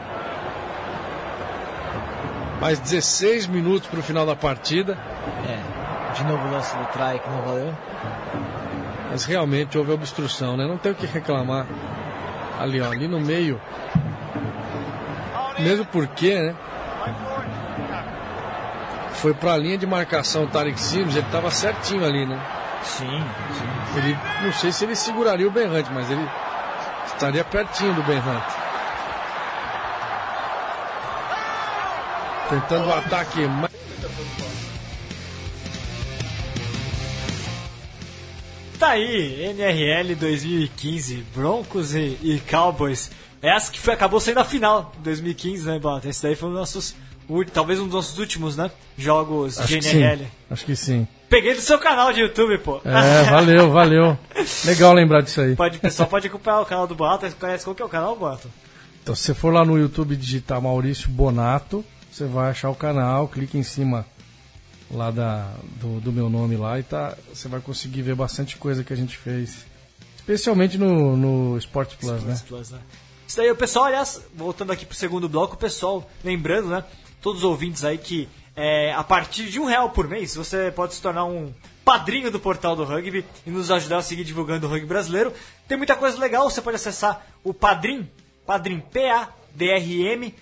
[2.58, 4.96] Mais 16 minutos para o final da partida.
[5.46, 7.74] É, de novo o lance do try que não valeu.
[9.10, 10.66] Mas realmente houve obstrução, né?
[10.66, 11.66] Não tem o que reclamar.
[12.58, 13.60] Ali, ó, ali no meio.
[15.58, 16.54] Mesmo porque, né?
[19.14, 22.40] Foi para a linha de marcação o Tarek Sims, ele estava certinho ali, né?
[22.82, 23.98] Sim, sim.
[23.98, 26.24] Ele, não sei se ele seguraria o Ben Hunt, mas ele
[27.06, 28.44] estaria pertinho do Ben Hunt.
[32.48, 33.78] Tentando o ataque mais.
[38.78, 43.10] Tá aí, NRL 2015, Broncos e, e Cowboys.
[43.40, 46.08] Essa que foi, acabou sendo a final de 2015, né, Bota?
[46.08, 46.96] Esse daí foi um dos nossos,
[47.52, 48.70] talvez um dos nossos últimos, né?
[48.96, 50.26] Jogos Acho de NRL.
[50.50, 51.06] Acho que sim.
[51.28, 52.80] Peguei do seu canal de YouTube, pô.
[52.84, 54.18] É, valeu, valeu.
[54.64, 55.54] Legal lembrar disso aí.
[55.54, 57.30] Pode, pessoal pode acompanhar o canal do Boato.
[57.36, 58.50] Conhece qual que é o canal, Boato?
[59.02, 63.28] Então, se você for lá no YouTube digitar Maurício Bonato, você vai achar o canal,
[63.28, 64.06] clica em cima
[64.90, 68.82] lá da, do, do meu nome lá e tá, você vai conseguir ver bastante coisa
[68.82, 69.66] que a gente fez.
[70.16, 72.40] Especialmente no, no Sports Plus, né?
[72.46, 72.78] Plus, né?
[73.28, 76.82] Isso daí, o pessoal, aliás, voltando aqui pro segundo bloco, o pessoal, lembrando, né?
[77.20, 80.94] Todos os ouvintes aí que é, a partir de um real por mês você pode
[80.94, 81.52] se tornar um
[81.84, 85.30] padrinho do portal do rugby e nos ajudar a seguir divulgando o rugby brasileiro.
[85.68, 88.10] Tem muita coisa legal, você pode acessar o Padrim,
[88.46, 90.32] Padrim, P-A-D-R-M.com.br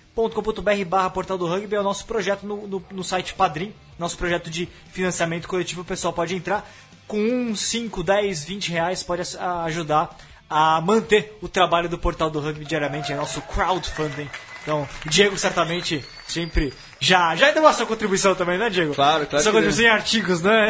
[0.86, 4.48] barra portal do rugby, é o nosso projeto no, no, no site Padrim, nosso projeto
[4.48, 6.64] de financiamento coletivo, o pessoal pode entrar
[7.08, 9.22] com 1, 5, 10, 20 reais, pode
[9.64, 10.16] ajudar
[10.48, 14.28] a manter o trabalho do Portal do Rugby diariamente, é nosso crowdfunding.
[14.62, 18.94] Então, o Diego certamente sempre já, já deu a sua contribuição também, né, Diego?
[18.94, 20.68] Claro, claro Sua contribuição em artigos, né?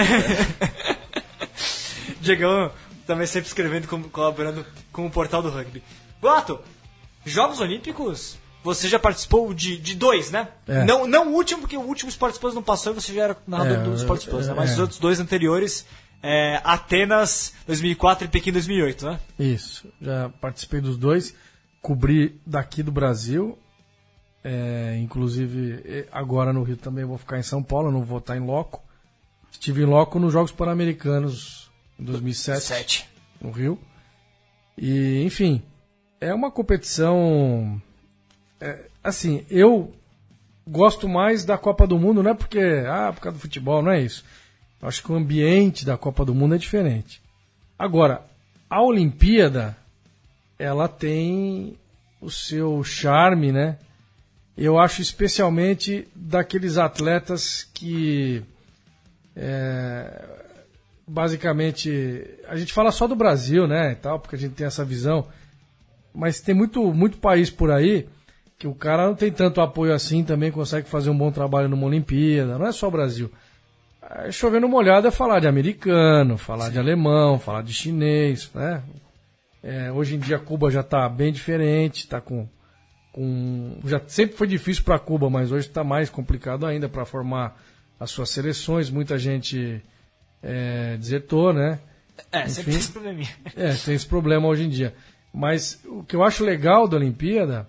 [2.21, 2.71] Diegão
[3.07, 5.83] também sempre escrevendo, colaborando com o Portal do Rugby.
[6.21, 6.59] Boato,
[7.25, 10.49] Jogos Olímpicos, você já participou de, de dois, né?
[10.67, 10.85] É.
[10.85, 13.37] Não, não o último, porque o último Sports Plus não passou e você já era
[13.47, 14.53] narrador É, do Sports Plus, né?
[14.53, 14.73] é, Mas é.
[14.75, 15.87] os outros dois anteriores,
[16.23, 19.21] é, Atenas 2004 e Pequim 2008, né?
[19.39, 21.35] Isso, já participei dos dois,
[21.81, 23.59] cobri daqui do Brasil,
[24.43, 28.41] é, inclusive agora no Rio também vou ficar em São Paulo, não vou estar em
[28.41, 28.85] loco.
[29.51, 32.61] Estive em loco nos Jogos Pan-Americanos em 2007.
[32.61, 33.09] Sete.
[33.41, 33.79] no Rio.
[34.77, 35.63] E, enfim,
[36.21, 37.81] é uma competição.
[38.61, 39.95] é, assim, eu
[40.67, 42.61] gosto mais da Copa do Mundo, não é porque.
[42.87, 44.25] Ah, por causa do futebol, não é isso.
[44.87, 47.21] Acho que o ambiente da Copa do Mundo é diferente.
[47.79, 48.23] Agora,
[48.71, 49.77] a Olimpíada,
[50.59, 51.77] ela tem
[52.21, 53.79] o seu charme, né?
[54.57, 58.43] Eu acho especialmente daqueles atletas que.
[59.35, 60.37] é,
[61.07, 64.85] basicamente a gente fala só do Brasil, né, e tal, porque a gente tem essa
[64.85, 65.27] visão,
[66.13, 68.09] mas tem muito muito país por aí
[68.59, 71.87] que o cara não tem tanto apoio assim, também consegue fazer um bom trabalho numa
[71.87, 73.31] Olimpíada, não é só o Brasil.
[74.31, 78.83] Chovendo molhado é falar de americano, falar de alemão, falar de chinês, né?
[79.63, 82.49] É, hoje em dia Cuba já está bem diferente, está com,
[83.13, 87.61] com já sempre foi difícil para Cuba, mas hoje está mais complicado ainda para formar
[87.99, 88.91] as suas seleções.
[88.91, 89.83] Muita gente
[90.43, 91.81] é, desertou, né?
[92.31, 92.71] É, sempre Enfim.
[92.71, 93.37] tem esse probleminha.
[93.57, 94.95] É, tem esse problema hoje em dia.
[95.35, 97.69] Mas o que eu acho legal da Olimpíada,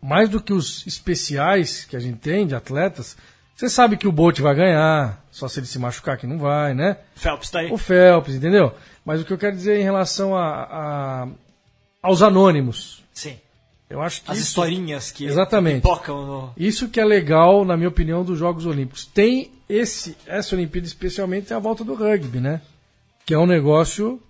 [0.00, 3.16] mais do que os especiais que a gente tem de atletas,
[3.58, 6.74] você sabe que o Bolt vai ganhar, só se ele se machucar que não vai,
[6.74, 6.96] né?
[7.16, 7.72] Phelps tá aí.
[7.72, 8.72] O Phelps, entendeu?
[9.04, 11.28] Mas o que eu quero dizer em relação a, a-
[12.00, 13.36] aos anônimos, Sim.
[13.90, 15.82] eu acho que As isso, historinhas que Exatamente.
[15.82, 16.52] pipocam no...
[16.56, 19.04] isso que é legal, na minha opinião, dos Jogos Olímpicos.
[19.06, 22.60] Tem esse, essa Olimpíada especialmente tem a volta do rugby, né?
[23.26, 24.22] Que é um negócio.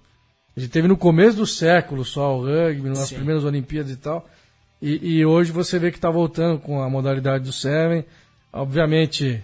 [0.57, 3.17] A gente teve no começo do século só o rugby, nas Sim.
[3.17, 4.27] primeiras Olimpíadas e tal.
[4.81, 8.05] E, e hoje você vê que está voltando com a modalidade do Seven.
[8.53, 9.43] Obviamente,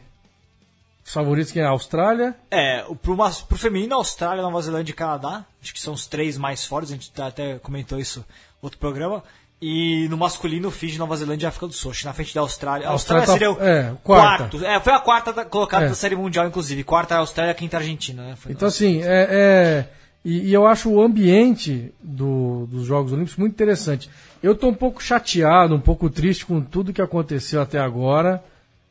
[1.04, 2.34] os favoritos que é a Austrália.
[2.50, 3.16] É, o- pro,
[3.48, 5.44] pro feminino, Austrália, Nova Zelândia e Canadá.
[5.62, 6.90] Acho que são os três mais fortes.
[6.90, 9.22] A gente tá- até comentou isso no outro programa.
[9.62, 11.92] E no masculino, Fiji, Nova Zelândia e África do Sul.
[12.04, 12.86] Na frente da Austrália.
[12.88, 14.36] A Austrália, Austrália seria tá- o é, quarta.
[14.50, 14.64] quarto.
[14.64, 15.88] É, foi a quarta da- colocada É.
[15.88, 16.82] da Série Mundial, inclusive.
[16.84, 18.36] Quarta é a Austrália, quinta a Argentina, né?
[18.36, 19.28] Foi Então, assim, é.
[19.30, 19.88] é-
[20.24, 24.10] e, e eu acho o ambiente do- dos Jogos Olímpicos muito interessante.
[24.42, 28.42] Eu estou um pouco chateado, um pouco triste com tudo que aconteceu até agora,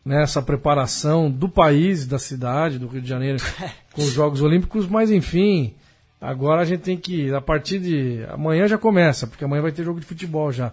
[0.06, 3.38] nessa preparação do país, da cidade, do Rio de Janeiro,
[3.94, 5.74] com os Jogos Olímpicos, mas enfim,
[6.20, 8.26] agora a gente tem que, a partir de.
[8.30, 10.72] Amanhã já começa, porque amanhã vai ter jogo de futebol já.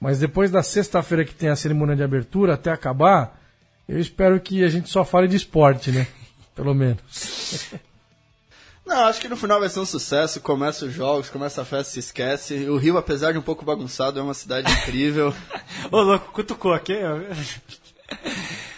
[0.00, 3.38] Mas depois da sexta-feira que tem a cerimônia de abertura, até acabar,
[3.86, 6.06] eu espero que a gente só fale de esporte, né?
[6.56, 7.02] Pelo menos.
[8.86, 10.40] Não, acho que no final vai ser um sucesso.
[10.40, 12.68] Começa os jogos, começa a festa, se esquece.
[12.68, 15.34] O Rio, apesar de um pouco bagunçado, é uma cidade incrível.
[15.92, 16.94] Ô, louco, cutucou aqui.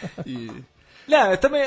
[0.26, 0.50] e
[1.06, 1.62] Não, eu também,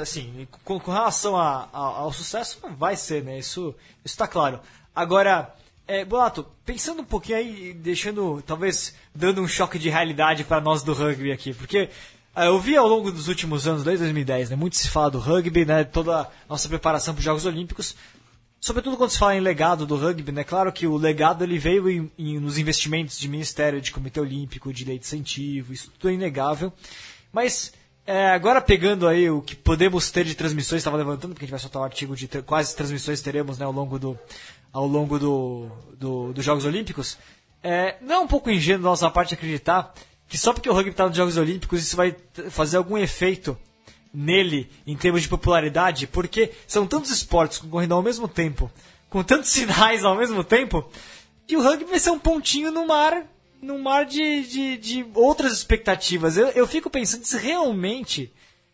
[0.00, 3.38] assim, com, com relação a- a- ao sucesso, vai ser, né?
[3.38, 3.74] Isso,
[4.04, 4.60] isso tá claro.
[4.94, 5.54] Agora,
[5.86, 10.82] é, Bonato, pensando um pouquinho aí, deixando, talvez, dando um choque de realidade para nós
[10.82, 11.88] do rugby aqui, porque
[12.34, 14.56] ah, eu vi ao longo dos últimos anos, desde 2010, né?
[14.56, 15.84] Muito se fala do rugby, né?
[15.84, 17.94] Toda a nossa preparação para os Jogos Olímpicos.
[18.60, 20.44] Sobretudo quando se fala em legado do rugby, né?
[20.44, 24.72] Claro que o legado ele veio em- em- nos investimentos de Ministério, de Comitê Olímpico,
[24.72, 26.72] de lei de incentivo, isso tudo é inegável.
[27.32, 27.72] Mas
[28.10, 31.50] é, agora pegando aí o que podemos ter de transmissões, estava levantando, porque a gente
[31.50, 34.18] vai soltar um artigo de quais transmissões teremos né, ao longo do
[34.72, 35.68] ao longo do,
[35.98, 37.18] do- dos Jogos Olímpicos.
[37.62, 39.92] É, não é um pouco ingênuo da nossa parte acreditar
[40.26, 42.14] que só porque o rugby está nos Jogos Olímpicos isso vai
[42.50, 43.58] fazer algum efeito
[44.12, 48.70] nele em termos de popularidade, porque são tantos esportes concorrendo ao mesmo tempo,
[49.10, 50.88] com tantos sinais ao mesmo tempo,
[51.46, 53.22] que o rugby vai ser um pontinho no mar,
[53.60, 56.36] no mar de, de, de outras expectativas.
[56.36, 58.32] Eu, eu fico pensando se realmente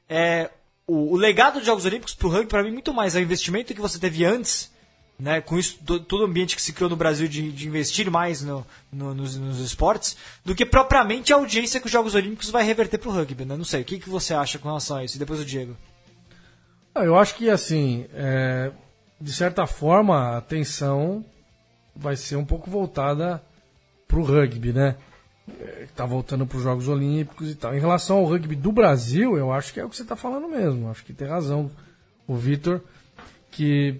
[0.08, 0.50] é,
[0.86, 3.22] o, o legado dos Jogos Olímpicos para o rugby, para mim, muito mais é o
[3.22, 4.70] investimento que você teve antes,
[5.18, 8.10] né, com isso, to- todo o ambiente que se criou no Brasil de, de investir
[8.10, 12.50] mais no, no- nos, nos esportes, do que propriamente a audiência que os Jogos Olímpicos
[12.50, 13.44] vai reverter para o rugby.
[13.44, 13.56] Né?
[13.56, 15.16] Não sei, o que, que você acha com relação a isso?
[15.16, 15.76] E depois o Diego.
[16.94, 18.70] Ah, Eu acho que, assim, é,
[19.20, 21.24] de certa forma, a atenção
[21.96, 23.42] vai ser um pouco voltada
[24.14, 24.94] para o rugby, né?
[25.82, 27.74] Está voltando para os Jogos Olímpicos e tal.
[27.74, 30.48] Em relação ao rugby do Brasil, eu acho que é o que você está falando
[30.48, 30.88] mesmo.
[30.90, 31.70] Acho que tem razão
[32.26, 32.80] o Vitor,
[33.50, 33.96] que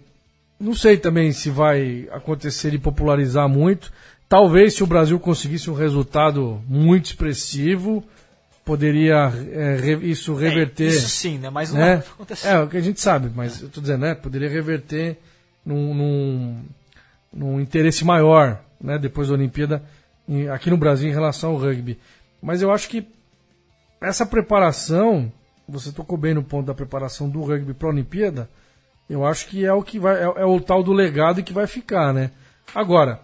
[0.59, 3.93] não sei também se vai acontecer de popularizar muito.
[4.29, 8.03] Talvez se o Brasil conseguisse um resultado muito expressivo,
[8.65, 11.51] poderia é, re- isso reverter É, isso sim, né?
[11.51, 11.97] Mas não né?
[11.97, 12.49] vai acontecer.
[12.49, 14.15] É, o que a gente sabe, mas eu tô dizendo, né?
[14.15, 15.19] Poderia reverter
[15.67, 16.65] num, num,
[17.31, 18.99] num interesse maior, né?
[18.99, 19.83] Depois da Olimpíada,
[20.53, 21.99] aqui no Brasil, em relação ao rugby.
[22.43, 23.07] Mas eu acho que
[24.01, 25.33] essa preparação,
[25.69, 28.49] você tocou bem no ponto da preparação do rugby para a Olimpíada,
[29.09, 31.67] eu acho que é o que vai, é, é o tal do legado que vai
[31.67, 32.31] ficar, né?
[32.75, 33.21] Agora,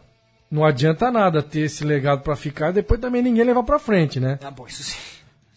[0.50, 4.18] não adianta nada ter esse legado para ficar e depois também ninguém levar para frente,
[4.18, 4.38] né?
[4.42, 4.98] Ah, bom, isso sim.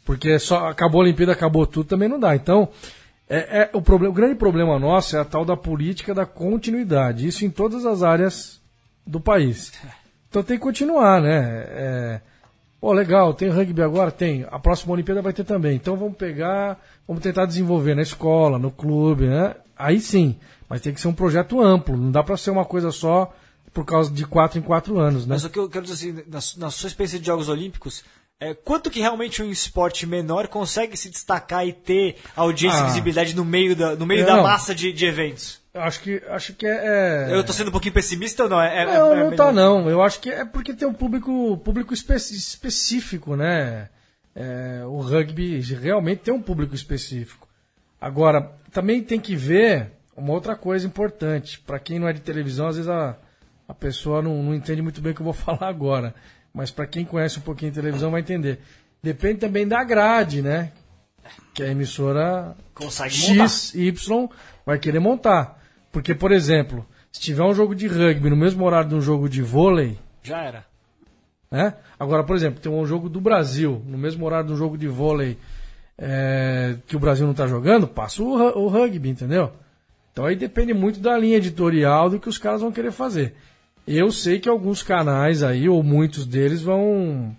[0.05, 2.35] Porque só acabou a Olimpíada, acabou tudo, também não dá.
[2.35, 2.69] Então,
[3.29, 7.27] é, é o, problema, o grande problema nosso é a tal da política da continuidade.
[7.27, 8.61] Isso em todas as áreas
[9.05, 9.73] do país.
[10.33, 11.63] Então tem que continuar, né?
[11.67, 12.21] É,
[12.81, 14.09] pô, legal, tem rugby agora?
[14.09, 14.47] Tem.
[14.49, 15.75] A próxima Olimpíada vai ter também.
[15.75, 19.53] Então vamos pegar, vamos tentar desenvolver na escola, no clube, né?
[19.77, 20.35] Aí sim.
[20.67, 21.95] Mas tem que ser um projeto amplo.
[21.95, 23.31] Não dá pra ser uma coisa só
[23.71, 25.35] por causa de quatro em quatro anos, né?
[25.35, 28.03] Mas o que eu quero dizer assim, na, su- na sua experiência de Jogos Olímpicos,
[28.39, 32.85] é, quanto que realmente um esporte menor consegue se destacar e ter audiência e Ah.
[32.85, 35.61] visibilidade no meio da, no meio da massa de, de eventos?
[35.73, 37.29] Eu acho que, acho que é.
[37.31, 38.61] é- Eu tô sendo um pouquinho pessimista ou não?
[38.61, 39.53] É, é- Não, é- não tá melhor?
[39.53, 39.89] não.
[39.89, 43.89] Eu acho que é porque tem um público, público espe- específico, né?
[44.35, 47.47] É, o rugby realmente tem um público específico.
[47.99, 51.59] Agora, também tem que ver uma outra coisa importante.
[51.59, 53.15] Para quem não é de televisão, às vezes a,
[53.67, 56.13] a pessoa não, não entende muito bem o que eu vou falar agora.
[56.53, 58.59] Mas para quem conhece um pouquinho de televisão vai entender.
[59.01, 60.71] Depende também da grade, né?
[61.53, 63.47] Que a emissora Consegue montar.
[63.47, 64.27] X, Y
[64.65, 65.62] vai querer montar.
[65.93, 69.29] Porque, por exemplo, se tiver um jogo de rugby no mesmo horário de um jogo
[69.29, 70.65] de vôlei, Já era.
[71.51, 71.75] né?
[71.99, 74.87] Agora, por exemplo, tem um jogo do Brasil, no mesmo horário de um jogo de
[74.87, 75.37] vôlei
[75.97, 78.27] é, que o Brasil não está jogando, passa o,
[78.63, 79.51] o rugby, entendeu?
[80.11, 83.35] Então aí depende muito da linha editorial do que os caras vão querer fazer.
[83.87, 87.35] Eu sei que alguns canais aí, ou muitos deles, vão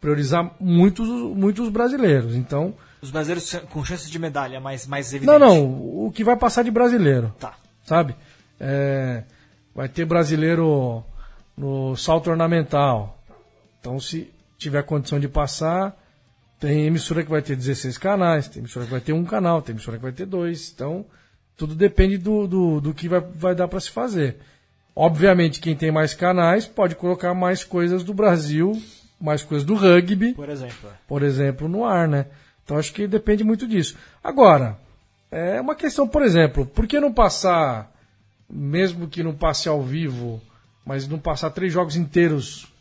[0.00, 2.34] priorizar muitos, muitos brasileiros.
[2.36, 5.38] Então, Os brasileiros com chances de medalha mais, mais evidente.
[5.38, 7.54] não, não, o que vai passar de brasileiro Tá.
[7.86, 8.14] Sabe?
[8.60, 9.22] É,
[9.74, 11.04] vai ter brasileiro
[11.56, 13.18] no salto ornamental.
[13.80, 15.96] Então, se tiver condição de passar,
[16.58, 19.72] tem emissora que vai ter 16 canais, tem emissora que vai ter um canal, tem
[19.74, 20.72] emissora que vai ter dois.
[20.74, 21.04] Então,
[21.56, 24.38] tudo depende do, do, do que vai, vai dar para se fazer.
[24.94, 28.80] Obviamente, quem tem mais canais pode colocar mais coisas do Brasil,
[29.20, 30.90] mais coisas do rugby, Por exemplo.
[31.06, 32.26] por exemplo, no ar, né?
[32.64, 33.96] Então acho que depende muito disso.
[34.24, 34.78] Agora,
[35.30, 37.92] é uma questão, por exemplo, por que não passar,
[38.48, 40.40] mesmo que não passe ao vivo,
[40.84, 42.72] mas não passar três jogos inteiros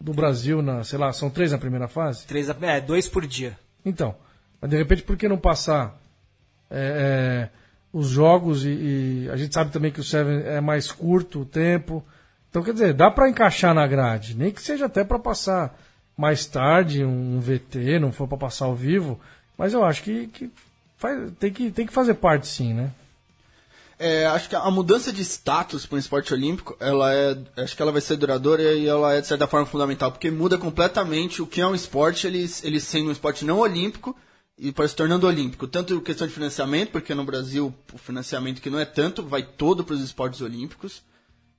[0.00, 2.26] do Brasil, na, sei lá, são três na primeira fase?
[2.26, 3.58] Três, é, dois por dia.
[3.84, 4.14] Então,
[4.60, 5.98] mas de repente por que não passar
[6.70, 7.50] é, é,
[7.92, 11.46] os jogos e, e a gente sabe também que o Seven é mais curto o
[11.46, 12.04] tempo.
[12.48, 15.78] Então, quer dizer, dá para encaixar na grade, nem que seja até para passar
[16.16, 19.20] mais tarde um VT, não for para passar ao vivo,
[19.58, 20.50] mas eu acho que, que
[20.96, 22.90] faz- tem, que tem que fazer parte sim, né?
[23.98, 27.80] É, acho que a mudança de status para o esporte olímpico, ela é, acho que
[27.80, 31.46] ela vai ser duradoura e ela é de certa forma fundamental, porque muda completamente o
[31.46, 34.14] que é um esporte, ele, ele sendo um esporte não olímpico
[34.58, 35.66] e para se tornando olímpico.
[35.66, 39.82] Tanto questão de financiamento, porque no Brasil o financiamento que não é tanto vai todo
[39.82, 41.02] para os esportes olímpicos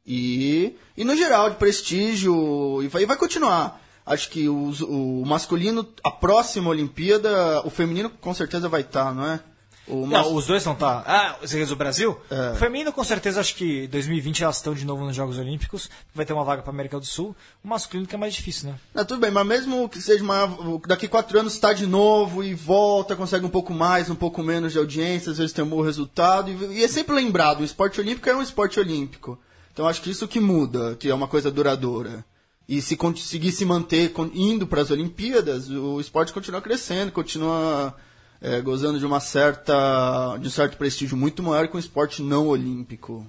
[0.05, 3.81] e, e no geral de prestígio e vai, e vai continuar.
[4.07, 9.25] Acho que os- o masculino, a próxima Olimpíada, o feminino com certeza vai estar, não
[9.27, 9.39] é?
[9.85, 11.03] O mas- Não, os dois não tá.
[11.07, 12.17] Ah, você o Brasil?
[12.29, 12.51] É.
[12.51, 15.89] O feminino, com certeza, acho que 2020 elas estão de novo nos Jogos Olímpicos.
[16.13, 17.33] Vai ter uma vaga para América do Sul.
[17.63, 18.75] O masculino que é mais difícil, né?
[18.93, 20.57] Não, tudo bem, mas mesmo que seja uma.
[20.85, 24.73] Daqui quatro anos está de novo e volta, consegue um pouco mais, um pouco menos
[24.73, 26.51] de audiência, às vezes tem um bom resultado.
[26.51, 29.39] E, e é sempre lembrado: o esporte olímpico é um esporte olímpico.
[29.71, 32.25] Então acho que isso que muda, que é uma coisa duradoura.
[32.67, 37.95] E se conseguir se manter indo para as Olimpíadas, o esporte continua crescendo, continua
[38.41, 40.37] é, gozando de uma certa.
[40.37, 43.25] de um certo prestígio muito maior que um esporte não olímpico.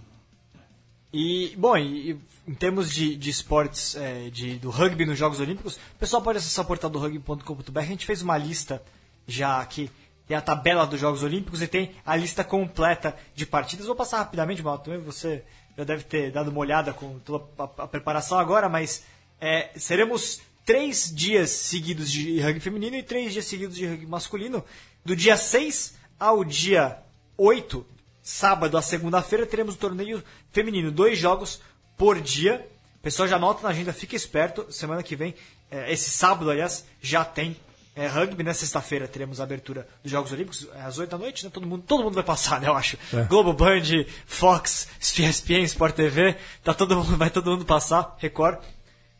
[1.12, 5.76] E, bom, e, em termos de, de esportes é, de, do rugby nos Jogos Olímpicos,
[5.76, 7.78] o pessoal pode acessar o portal do rugby.com.br.
[7.78, 8.82] A gente fez uma lista
[9.26, 9.91] já aqui.
[10.26, 13.86] Tem a tabela dos Jogos Olímpicos e tem a lista completa de partidas.
[13.86, 15.43] Vou passar rapidamente, Mal, também você
[15.76, 19.05] já deve ter dado uma olhada com toda a, a preparação agora, mas
[19.41, 24.64] é, seremos três dias seguidos de rugby feminino e três dias seguidos de rugby masculino.
[25.05, 26.99] Do dia 6 ao dia
[27.36, 27.86] 8,
[28.22, 30.22] sábado a segunda-feira, teremos o torneio
[30.53, 30.91] feminino.
[30.91, 31.61] Dois jogos
[31.97, 32.68] por dia.
[32.97, 34.70] O pessoal já anota na agenda, fica esperto.
[34.70, 35.34] Semana que vem,
[35.70, 37.57] eh, esse sábado, aliás, já tem
[37.97, 38.43] eh, rugby.
[38.43, 41.51] Na sexta-feira teremos a abertura dos Jogos Olímpicos, eh, às 8 da noite, né?
[41.51, 42.68] Todo mundo, todo mundo vai passar, né?
[42.68, 42.99] Eu acho.
[43.28, 48.59] Globo Band, Fox, ESPN, Sport TV, tá todo mundo, vai todo mundo passar, Record,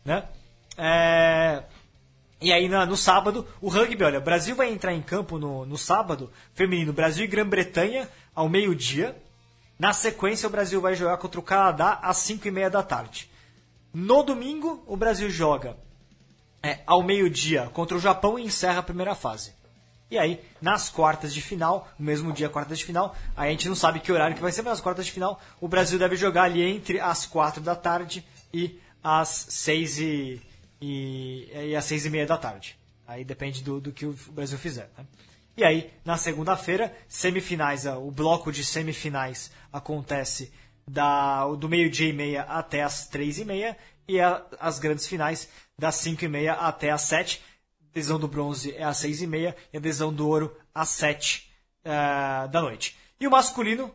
[0.03, 0.23] né?
[0.77, 1.63] É...
[2.41, 5.65] E aí na- no sábado, o rugby, olha, o Brasil vai entrar em campo no,
[5.65, 9.15] no sábado, feminino, Brasil e Grã-Bretanha, ao meio-dia.
[9.77, 13.29] Na sequência, o Brasil vai jogar contra o Canadá às 5 e meia da tarde.
[13.93, 15.75] No domingo, o Brasil joga
[16.63, 19.53] é, ao meio-dia contra o Japão e encerra a primeira fase.
[20.11, 23.69] E aí, nas quartas de final, no mesmo dia, quartas de final, aí a gente
[23.69, 26.15] não sabe que horário que vai ser, mas nas quartas de final, o Brasil deve
[26.15, 30.41] jogar ali entre as quatro da tarde e as seis e,
[30.81, 32.77] e, e seis e meia da tarde.
[33.07, 34.89] Aí depende do, do que o Brasil fizer.
[34.97, 35.05] né?
[35.57, 40.53] E aí, na segunda-feira, semifinais, ah, o bloco de semifinais acontece
[40.87, 43.77] da, do meio-dia e meia até as três e meia
[44.07, 47.41] e a- as grandes finais das cinco e meia até as sete.
[47.81, 50.89] A decisão do bronze é às seis e meia e a decisão do ouro às
[50.89, 51.51] sete
[51.83, 52.95] ah, da noite.
[53.19, 53.93] E o masculino,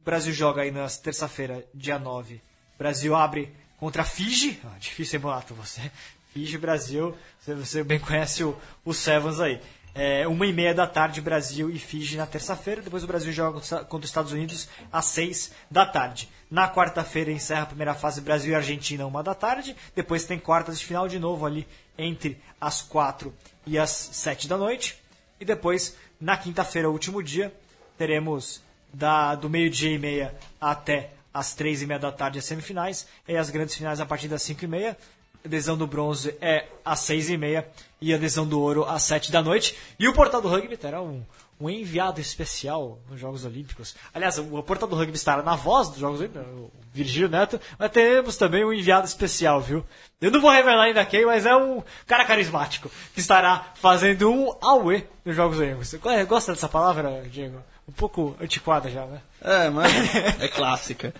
[0.00, 2.34] o Brasil joga aí na terça-feira, dia 9.
[2.74, 3.54] O Brasil abre
[3.84, 4.58] contra a Fiji.
[4.64, 5.52] Ah, difícil, Bonato?
[5.52, 5.92] Você.
[6.32, 7.14] Fiji, Brasil.
[7.46, 9.60] Você, bem conhece o, o Sevens aí.
[9.94, 12.80] É, uma e meia da tarde, Brasil e Fiji na terça-feira.
[12.80, 16.30] Depois o Brasil joga contra contra os Estados Unidos às seis da tarde.
[16.50, 19.76] Na quarta-feira encerra a primeira fase Brasil e Argentina, uma da tarde.
[19.94, 21.68] Depois tem quartas de final de novo ali
[21.98, 23.34] entre as quatro
[23.66, 24.98] e as sete da noite.
[25.38, 27.54] E depois, na quinta-feira, último dia,
[27.98, 28.62] teremos
[28.94, 33.36] da, do meio-dia e meia até às três e meia da tarde as semifinais, e
[33.36, 34.96] as grandes finais a partir das cinco e meia.
[35.44, 37.68] A adesão do bronze é às seis e meia
[38.00, 39.76] e a adesão do ouro às sete da noite.
[39.98, 41.22] E o Portal do Rugby terá um,
[41.60, 43.94] um enviado especial nos Jogos Olímpicos.
[44.14, 47.90] Aliás, o Portal do Rugby estará na voz dos Jogos Olímpicos, o Virgílio Neto, mas
[47.90, 49.84] teremos também um enviado especial, viu?
[50.18, 54.56] Eu não vou revelar ainda quem, mas é um cara carismático que estará fazendo um
[54.62, 55.94] auê nos Jogos Olímpicos.
[56.26, 57.62] Gosta dessa palavra, Diego?
[57.88, 59.20] Um pouco antiquada já, né?
[59.40, 59.92] É, mas
[60.40, 61.14] é clássica.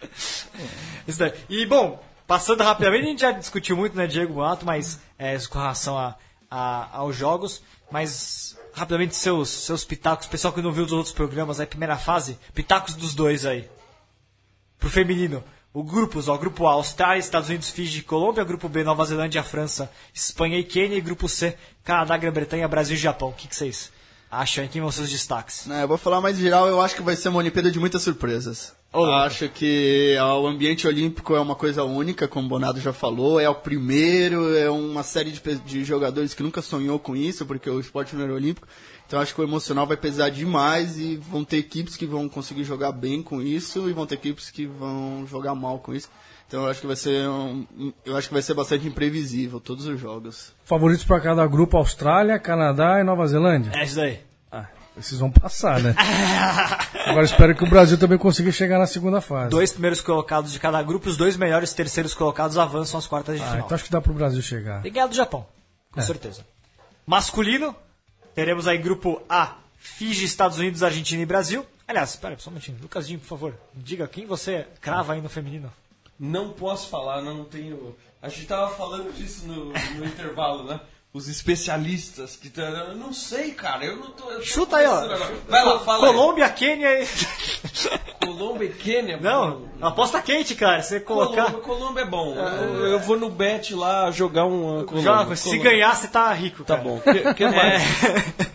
[1.06, 1.32] Isso daí.
[1.48, 5.58] E, bom, passando rapidamente, a gente já discutiu muito, né, Diego Bonato, mas é, com
[5.58, 6.14] relação a,
[6.50, 11.60] a- aos jogos, mas rapidamente seus, seus pitacos, pessoal que não viu os outros programas,
[11.60, 13.68] aí, primeira fase, pitacos dos dois aí.
[14.78, 15.42] Pro feminino,
[15.72, 19.90] o grupos, ó, grupo A, Austrália, Estados Unidos, Fiji, Colômbia, grupo B, Nova Zelândia, França,
[20.12, 23.30] Espanha e Quênia, e grupo C, Canadá, Grã-Bretanha, Brasil e Japão.
[23.30, 23.92] O que, que vocês
[24.38, 24.68] acham aí?
[24.68, 25.66] Quem vão ser os destaques?
[25.66, 28.02] Né, eu vou falar mais geral, eu acho que vai ser uma Olimpíada de muitas
[28.02, 28.72] surpresas.
[28.92, 33.40] Ô, acho que o ambiente olímpico é uma coisa única, como o Bonado já falou,
[33.40, 37.68] é o primeiro, é uma série de, de jogadores que nunca sonhou com isso, porque
[37.68, 38.68] o esporte não era olímpico.
[39.06, 42.62] Então acho que o emocional vai pesar demais e vão ter equipes que vão conseguir
[42.62, 46.08] jogar bem com isso e vão ter equipes que vão jogar mal com isso.
[46.46, 47.66] Então eu acho que vai ser um,
[48.04, 50.52] eu acho que vai ser bastante imprevisível todos os jogos.
[50.64, 53.72] Favoritos para cada grupo: Austrália, Canadá e Nova Zelândia.
[53.74, 54.20] É isso daí.
[54.52, 54.66] Ah,
[54.96, 55.94] esses vão passar, né?
[57.06, 59.50] Agora espero que o Brasil também consiga chegar na segunda fase.
[59.50, 63.42] Dois primeiros colocados de cada grupo, os dois melhores terceiros colocados avançam às quartas de
[63.42, 63.64] Ah, final.
[63.66, 64.82] então acho que dá pro Brasil chegar.
[64.82, 65.46] Tem ganhado do Japão,
[65.90, 66.44] com certeza.
[67.06, 67.74] Masculino,
[68.34, 71.66] teremos aí grupo A, Fiji, Estados Unidos, Argentina e Brasil.
[71.86, 72.78] Aliás, espera só um minutinho.
[72.80, 75.70] Lucas Dinho, por favor, diga quem você crava aí no feminino.
[76.18, 77.94] Não posso falar, não tenho.
[78.22, 79.66] A gente tava falando disso no,
[79.98, 80.80] no intervalo, né?
[81.12, 83.84] Os especialistas que tá- eu não sei, cara.
[83.84, 84.30] Eu não tô.
[84.32, 85.06] eu tô Chuta aí, ó.
[85.48, 86.08] Vai lá, fala.
[86.08, 86.12] aí.
[86.12, 87.06] Colômbia, Quênia e...
[88.26, 89.18] Colômbia e Quênia.
[89.20, 90.82] Não, aposta quente, cara.
[90.82, 91.52] Você colocar...
[91.52, 92.34] Colômbia, Colômbia é bom.
[92.34, 95.02] Eu, eu vou no bet lá jogar um Colômbia.
[95.02, 95.70] Joga, se Colômbia.
[95.70, 96.88] ganhar, você tá rico, Tá cara.
[96.88, 96.98] bom.
[97.00, 97.82] Que, que mais?
[98.04, 98.54] É.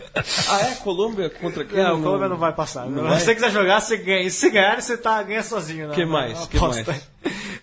[0.50, 0.74] Ah, é?
[0.74, 1.78] Colômbia contra quem?
[1.82, 2.84] Não, o Colômbia não vai passar.
[2.84, 4.20] não Se você quiser jogar, você ganha.
[4.22, 5.88] E se ganhar, você tá, ganha sozinho.
[5.88, 5.94] Né?
[5.94, 6.46] Que mais?
[6.46, 6.90] Que Aposta.
[6.92, 7.02] mais?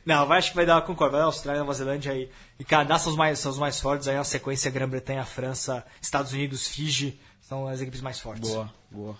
[0.07, 1.11] Não, acho que vai dar, concordo.
[1.11, 2.31] Vai dar Austrália, Nova Zelândia aí.
[2.57, 4.07] E Canadá são os mais, são os mais fortes.
[4.07, 7.19] Aí na sequência, Grã-Bretanha, França, Estados Unidos, Fiji.
[7.41, 8.49] São as equipes mais fortes.
[8.49, 9.17] Boa, boa.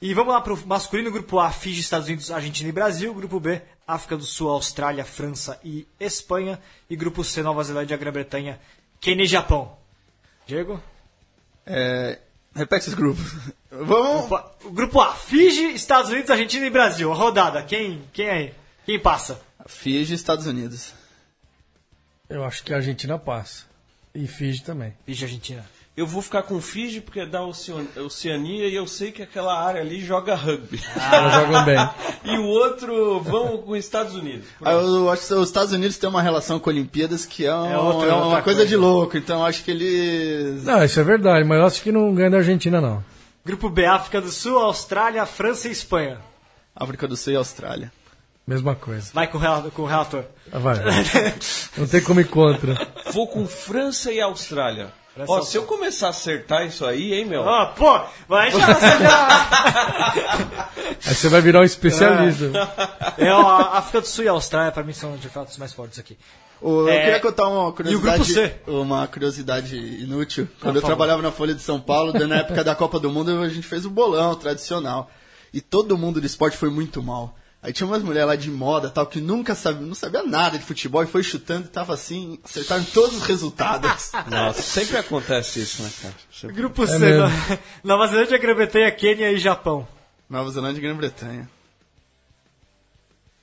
[0.00, 3.12] E vamos lá pro masculino, grupo A, Fiji, Estados Unidos, Argentina e Brasil.
[3.12, 6.58] Grupo B, África do Sul, Austrália, França e Espanha.
[6.88, 8.58] E grupo C, Nova Zelândia, Grã-Bretanha,
[8.98, 9.76] Quênia e Japão.
[10.46, 10.82] Diego?
[11.66, 12.18] É,
[12.54, 13.30] repete esses grupos.
[13.70, 14.40] Vamos.
[14.64, 17.12] O grupo A, Fiji, Estados Unidos, Argentina e Brasil.
[17.12, 18.54] A rodada, quem, quem aí?
[18.86, 19.49] Quem passa?
[19.70, 20.92] Fiji e Estados Unidos.
[22.28, 23.64] Eu acho que a Argentina passa.
[24.14, 24.92] E Fiji também.
[25.06, 25.64] Fiji, Argentina.
[25.96, 29.58] Eu vou ficar com Fiji porque é da Ocean- Oceania e eu sei que aquela
[29.60, 30.80] área ali joga rugby.
[31.12, 31.76] Elas jogam bem.
[32.24, 34.46] e o outro, vamos com os Estados Unidos.
[34.62, 37.70] Ah, Eu acho que os Estados Unidos têm uma relação com Olimpíadas que é, um-
[37.72, 38.66] É outra- é uma outra coisa, coisa.
[38.66, 39.16] de louco.
[39.16, 40.64] Então eu acho que eles.
[40.64, 43.04] Não, isso é verdade, mas eu acho que não ganha da Argentina, não.
[43.44, 46.18] Grupo B, África do Sul, Austrália, França e Espanha.
[46.74, 47.92] África do Sul e Austrália.
[48.50, 49.10] Mesma coisa.
[49.14, 50.24] Vai com o rel- com o relator.
[50.52, 50.74] Ah, Vai.
[51.78, 52.74] Não tem como ir contra.
[53.12, 54.92] Vou com França e Austrália.
[55.28, 57.42] Ó, se eu começar a acertar isso aí, hein, meu?
[57.42, 60.68] Ó, pô, vai já, você já...
[61.06, 62.50] Aí você vai virar um especialista.
[63.18, 65.56] É, ó, a África do Sul e a Austrália, pra mim, são de fato os
[65.58, 66.16] mais fortes aqui.
[66.60, 68.16] O- É, Eu queria contar uma e o curiosidade.
[68.18, 68.54] grupo C?
[68.66, 70.48] Uma curiosidade inútil.
[70.60, 73.40] Quando por eu trabalhava na Folha de São Paulo, na época da Copa do Mundo,
[73.42, 75.10] a gente fez o bolão tradicional.
[75.52, 77.36] E todo mundo do esporte foi muito mal.
[77.62, 80.64] Aí tinha umas mulheres lá de moda tal, que nunca sabia, não sabia nada de
[80.64, 84.10] futebol e foi chutando e tava assim, acertaram todos os resultados.
[84.30, 86.14] Nossa, sempre acontece isso, né, cara?
[86.32, 87.28] Sempre- Grupo C, mesmo.
[87.28, 89.86] no- Nova Zelândia, Grã-Bretanha, Quênia e Japão.
[90.28, 91.46] Nova Zelândia e Grã-Bretanha.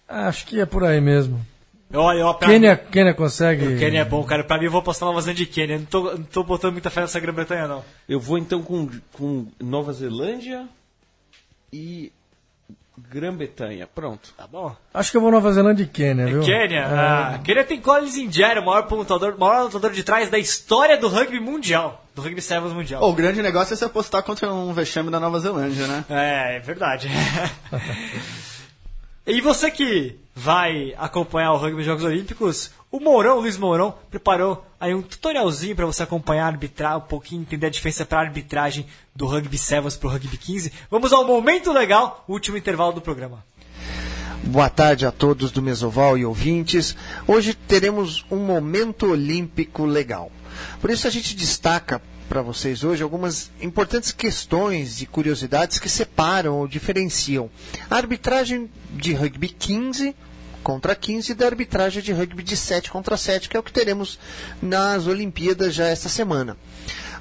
[0.07, 1.45] Ah, Acho que é por aí mesmo.
[1.93, 3.78] Olha, ó, pra Quênia, Quênia consegue.
[3.78, 4.43] Quênia é bom, cara.
[4.43, 5.78] Pra mim, eu vou apostar Nova Zelândia e Quênia.
[5.78, 7.84] Não tô, não tô botando muita fé nessa Grã-Bretanha, não.
[8.09, 10.68] Eu vou então com, com Nova Zelândia
[11.72, 12.11] e
[12.98, 13.88] Grã-Bretanha.
[13.88, 14.34] Pronto.
[14.36, 14.76] Tá bom?
[14.93, 16.41] Acho que eu vou Nova Zelândia e Quênia, viu?
[16.41, 16.86] Quênia.
[16.88, 21.08] Ah, Quênia tem Collins Indiara, o maior pontuador, maior lutador de trás da história do
[21.08, 22.04] rugby mundial.
[22.16, 23.04] Do rugby sevens mundial.
[23.04, 26.06] Ô, o grande negócio é se apostar contra um vexame da Nova Zelândia, né?
[26.10, 27.08] É, é verdade.
[29.28, 34.65] e você que vai acompanhar o rugby Jogos Olímpicos, o Mourão, o Luiz Mourão, preparou
[34.80, 39.25] aí um tutorialzinho para você acompanhar, arbitrar um pouquinho, entender a diferença para arbitragem do
[39.25, 40.71] rugby sevens pro rugby 15.
[40.89, 43.43] Vamos ao momento legal, o último intervalo do programa.
[44.43, 46.95] Boa tarde a todos do Mesoval e ouvintes.
[47.28, 50.32] Hoje teremos um momento olímpico legal.
[50.80, 56.57] Por isso a gente destaca para vocês hoje algumas importantes questões e curiosidades que separam
[56.59, 57.49] ou diferenciam
[57.89, 60.15] a arbitragem de rugby 15
[60.61, 63.71] contra 15 e da arbitragem de rugby de 7 contra 7, que é o que
[63.71, 64.19] teremos
[64.61, 66.57] nas Olimpíadas já esta semana.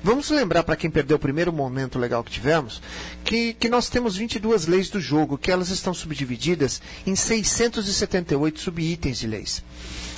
[0.02, 2.82] Vamos lembrar para quem perdeu o primeiro momento legal que tivemos,
[3.24, 9.18] que, que nós temos 22 leis do jogo, que elas estão subdivididas em 678 subitens
[9.18, 9.62] de leis.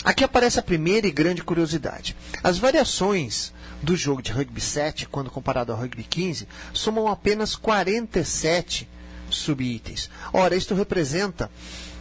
[0.04, 2.16] Aqui aparece a primeira e grande curiosidade.
[2.42, 3.52] As variações
[3.82, 8.88] do jogo de rugby 7, quando comparado ao rugby 15, somam apenas 47
[9.30, 10.10] subitens.
[10.32, 11.50] Ora, isto representa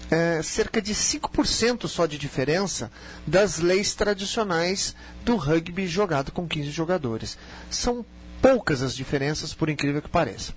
[0.10, 2.92] é, cerca de 5% só de diferença
[3.26, 7.38] das leis tradicionais do rugby jogado com 15 jogadores.
[7.70, 8.06] São
[8.42, 10.54] poucas as diferenças, por incrível que pareça.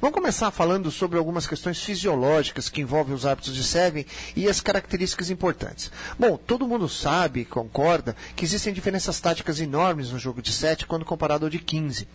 [0.00, 4.60] Vamos começar falando sobre algumas questões fisiológicas que envolvem os hábitos de Seven e as
[4.60, 5.90] características importantes.
[6.16, 11.04] Bom, todo mundo sabe, concorda, que existem diferenças táticas enormes no jogo de 7 quando
[11.04, 12.06] comparado ao de 15.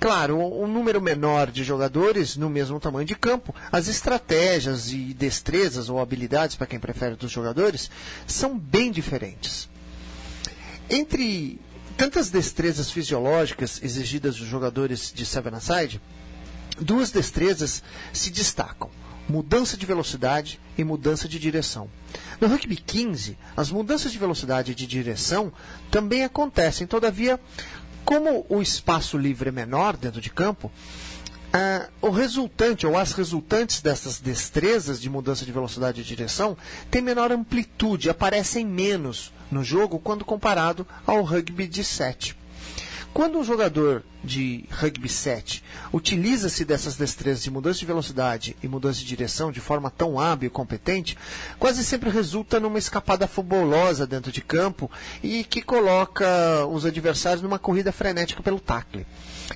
[0.00, 5.88] Claro, um número menor de jogadores no mesmo tamanho de campo, as estratégias e destrezas
[5.88, 7.92] ou habilidades, para quem prefere, dos jogadores,
[8.26, 9.68] são bem diferentes.
[10.90, 11.60] Entre
[11.96, 16.00] tantas destrezas fisiológicas exigidas dos jogadores de Seven Aside,
[16.80, 18.90] duas destrezas se destacam:
[19.28, 21.88] mudança de velocidade e mudança de direção.
[22.40, 25.52] No rugby 15, as mudanças de velocidade e de direção
[25.90, 27.40] também acontecem, todavia,
[28.04, 30.70] como o espaço livre é menor dentro de campo,
[31.52, 36.56] ah, o resultante ou as resultantes dessas destrezas de mudança de velocidade e direção
[36.90, 42.36] têm menor amplitude, aparecem menos no jogo quando comparado ao rugby de 7.
[43.14, 45.62] Quando um jogador de rugby 7
[45.92, 50.48] utiliza-se dessas destrezas de mudança de velocidade e mudança de direção de forma tão hábil
[50.48, 51.16] e competente,
[51.56, 54.90] quase sempre resulta numa escapada fabulosa dentro de campo
[55.22, 59.06] e que coloca os adversários numa corrida frenética pelo tackle.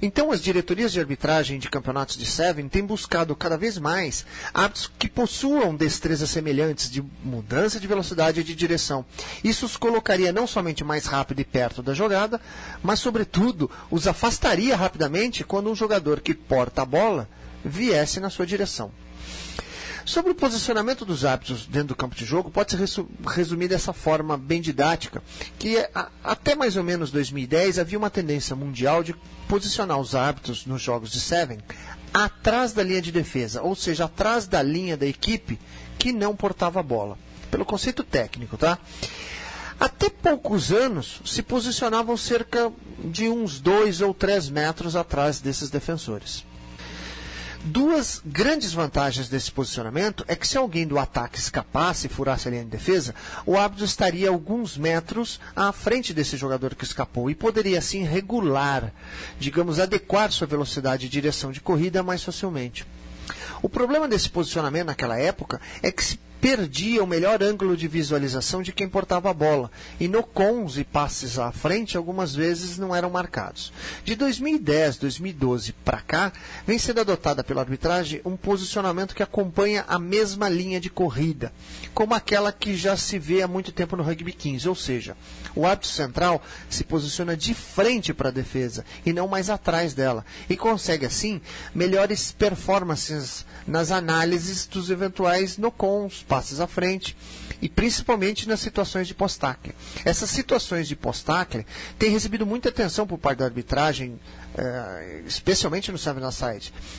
[0.03, 4.91] Então, as diretorias de arbitragem de campeonatos de Seven têm buscado cada vez mais árbitros
[4.99, 9.05] que possuam destrezas semelhantes de mudança de velocidade e de direção.
[9.43, 12.41] Isso os colocaria não somente mais rápido e perto da jogada,
[12.83, 17.29] mas, sobretudo, os afastaria rapidamente quando um jogador que porta a bola
[17.65, 18.91] viesse na sua direção.
[20.09, 24.39] Sobre o posicionamento dos árbitros dentro do campo de jogo, pode ser resumir dessa forma
[24.39, 25.23] bem didática,
[25.59, 29.15] que a, até mais ou menos 2010 havia uma tendência mundial de
[29.47, 31.59] posicionar os árbitros nos jogos de Seven
[32.15, 35.61] atrás da linha de defesa, ou seja, atrás da linha da equipe
[35.99, 37.19] que não portava a bola.
[37.51, 38.79] Pelo conceito técnico, tá?
[39.79, 46.48] Até poucos anos se posicionavam cerca de uns dois ou três metros atrás desses defensores.
[47.65, 52.51] Duas grandes vantagens desse posicionamento é que se alguém do ataque escapasse e furasse a
[52.51, 57.35] linha de defesa, o árbitro estaria alguns metros à frente desse jogador que escapou e
[57.35, 58.93] poderia assim regular,
[59.41, 62.87] digamos, adequar sua velocidade e direção de corrida mais facilmente.
[63.61, 68.63] O problema desse posicionamento naquela época é que se perdia o melhor ângulo de visualização
[68.63, 72.95] de quem portava a bola, e no cons e passes à frente algumas vezes não
[72.95, 73.73] eram marcados.
[74.05, 76.33] De 2010, 2012 para cá,
[76.67, 81.53] vem sendo adotada pela arbitragem um posicionamento que acompanha a mesma linha de corrida,
[81.93, 85.17] como aquela que já se vê há muito tempo no rugby 15, ou seja,
[85.55, 90.25] o árbitro central se posiciona de frente para a defesa e não mais atrás dela,
[90.49, 91.41] e consegue assim
[91.75, 97.17] melhores performances nas análises dos eventuais no-cons, passes à frente
[97.61, 99.75] e principalmente nas situações de post-tackle.
[100.05, 101.67] Essas situações de post-tackle
[101.99, 104.21] têm recebido muita atenção por parte da arbitragem,
[104.57, 106.23] eh, especialmente no Seven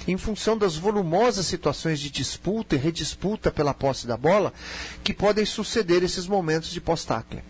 [0.07, 4.51] em função das volumosas situações de disputa e redisputa pela posse da bola
[5.03, 7.43] que podem suceder esses momentos de post-tackle.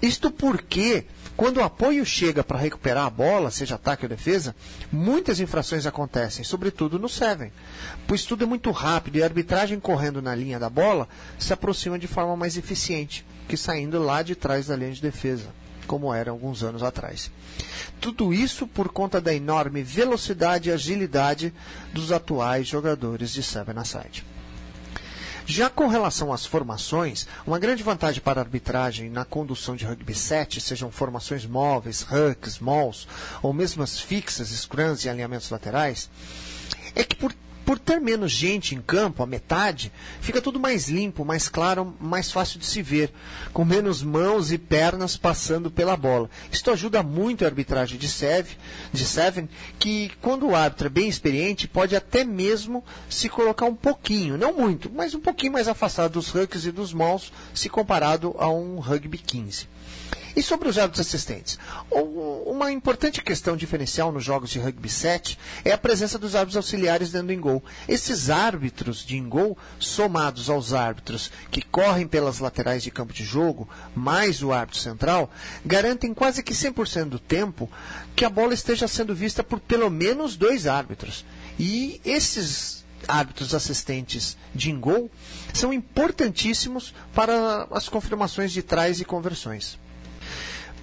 [0.00, 1.04] Isto porque
[1.36, 4.56] quando o apoio chega para recuperar a bola, seja ataque ou defesa,
[4.90, 7.52] muitas infrações acontecem, sobretudo no Seven.
[8.06, 11.06] Pois tudo é muito rápido e a arbitragem correndo na linha da bola
[11.38, 15.48] se aproxima de forma mais eficiente que saindo lá de trás da linha de defesa,
[15.86, 17.30] como era alguns anos atrás.
[18.00, 21.52] Tudo isso por conta da enorme velocidade e agilidade
[21.92, 24.24] dos atuais jogadores de Seven Aside.
[25.48, 30.12] Já com relação às formações, uma grande vantagem para a arbitragem na condução de rugby
[30.12, 33.06] 7, sejam formações móveis, hucks, malls,
[33.40, 36.10] ou mesmo as fixas, scrums e alinhamentos laterais,
[36.96, 37.32] é que por
[37.66, 39.90] por ter menos gente em campo, a metade,
[40.20, 43.12] fica tudo mais limpo, mais claro, mais fácil de se ver,
[43.52, 46.30] com menos mãos e pernas passando pela bola.
[46.50, 48.56] Isto ajuda muito a arbitragem de Seven,
[48.92, 49.48] de Seven
[49.80, 54.52] que quando o árbitro é bem experiente, pode até mesmo se colocar um pouquinho, não
[54.52, 58.78] muito, mas um pouquinho mais afastado dos hucks e dos maus, se comparado a um
[58.78, 59.66] rugby 15.
[60.36, 61.58] E sobre os árbitros assistentes?
[61.90, 67.10] Uma importante questão diferencial nos jogos de rugby 7 é a presença dos árbitros auxiliares
[67.10, 67.64] dentro do engol.
[67.88, 73.66] Esses árbitros de engol, somados aos árbitros que correm pelas laterais de campo de jogo,
[73.94, 75.30] mais o árbitro central,
[75.64, 77.70] garantem quase que 100% do tempo
[78.14, 81.24] que a bola esteja sendo vista por pelo menos dois árbitros.
[81.58, 85.10] E esses árbitros assistentes de engol
[85.54, 89.78] são importantíssimos para as confirmações de trás e conversões.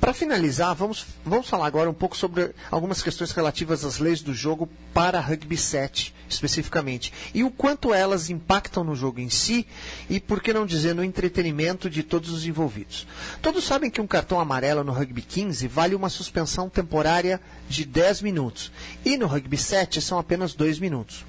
[0.04, 4.34] Para finalizar, vamos, vamos falar agora um pouco sobre algumas questões relativas às leis do
[4.34, 9.66] jogo para rugby 7, especificamente, e o quanto elas impactam no jogo em si
[10.10, 13.08] e, por que não dizer, no entretenimento de todos os envolvidos.
[13.42, 17.40] Todos sabem que um cartão amarelo no rugby 15 vale uma suspensão temporária
[17.70, 18.74] de 10 minutos,
[19.06, 21.24] e no rugby 7 são apenas 2 minutos.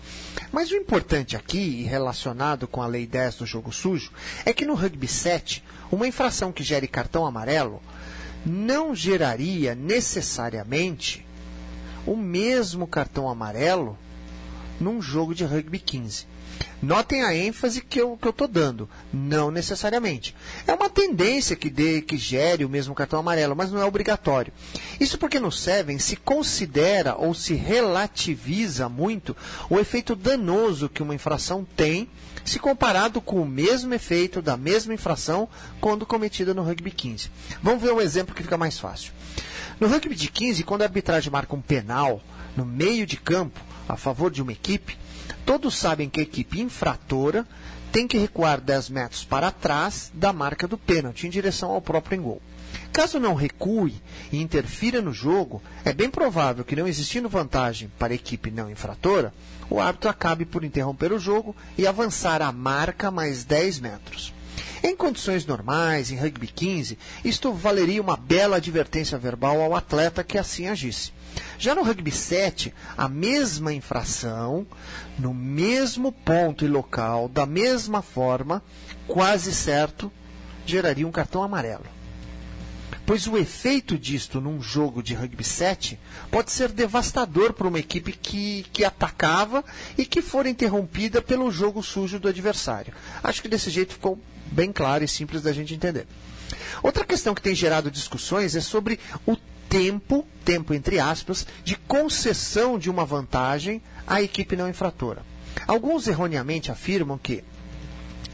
[0.51, 4.11] Mas o importante aqui, e relacionado com a lei 10 do jogo sujo,
[4.45, 5.63] é que no rugby 7,
[5.93, 7.81] uma infração que gere cartão amarelo
[8.45, 11.25] não geraria necessariamente
[12.07, 13.99] o mesmo cartão amarelo
[14.79, 16.27] num jogo de rugby 15.
[16.83, 18.89] Notem a ênfase que eu estou dando.
[19.13, 20.37] Não necessariamente.
[20.67, 24.53] É uma tendência que, dê, que gere o mesmo cartão amarelo, mas não é obrigatório.
[25.01, 29.35] Isso porque no Seven se considera ou se relativiza muito
[29.71, 32.09] o efeito danoso que uma infração tem
[32.45, 35.49] se comparado com o mesmo efeito da mesma infração
[35.81, 37.31] quando cometida no rugby 15.
[37.63, 39.13] Vamos ver um exemplo que fica mais fácil.
[39.81, 42.21] No rugby de 15, quando a arbitragem marca um penal
[42.55, 44.99] no meio de campo a favor de uma equipe,
[45.45, 47.47] todos sabem que a equipe infratora
[47.93, 52.19] tem que recuar 10 metros para trás da marca do pênalti em direção ao próprio
[52.19, 52.43] engol.
[52.93, 53.95] Caso não recue
[54.33, 58.71] e interfira no jogo, é bem provável que, não existindo vantagem para a equipe não
[58.71, 59.33] infratora,
[59.71, 64.33] o árbitro acabe por interromper o jogo e avançar a marca mais 10 metros.
[64.83, 70.37] Em condições normais, em rugby 15, isto valeria uma bela advertência verbal ao atleta que
[70.37, 71.11] assim agisse.
[71.59, 74.67] Já no rugby 7, a mesma infração,
[75.19, 78.63] no mesmo ponto e local, da mesma forma,
[79.07, 80.13] quase certo,
[80.67, 81.85] geraria um cartão amarelo.
[83.07, 85.99] Pois o efeito disto num jogo de rugby 7
[86.31, 89.63] pode ser devastador para uma equipe que, que atacava
[89.99, 92.95] e que for interrompida pelo jogo sujo do adversário.
[93.23, 96.07] Acho que desse jeito ficou bem claro e simples da gente entender.
[96.83, 99.37] Outra questão que tem gerado discussões é sobre o
[99.75, 105.23] tempo, tempo entre aspas, de concessão de uma vantagem à equipe não infratora.
[105.67, 107.43] Alguns erroneamente afirmam que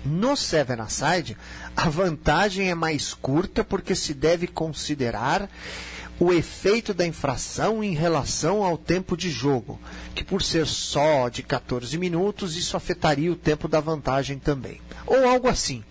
[0.05, 1.39] no Seven Aside,
[1.75, 5.49] a vantagem é mais curta porque se deve considerar
[6.19, 9.81] o efeito da infração em relação ao tempo de jogo,
[10.15, 14.79] que por ser só de 14 minutos, isso afetaria o tempo da vantagem também.
[15.07, 15.83] Ou algo assim.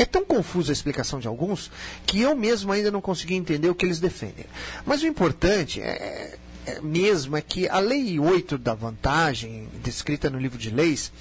[0.00, 1.70] É tão confusa a explicação de alguns
[2.06, 4.46] que eu mesmo ainda não consegui entender o que eles defendem.
[4.86, 10.38] Mas o importante é, é mesmo é que a Lei 8 da vantagem, descrita no
[10.38, 11.12] livro de leis,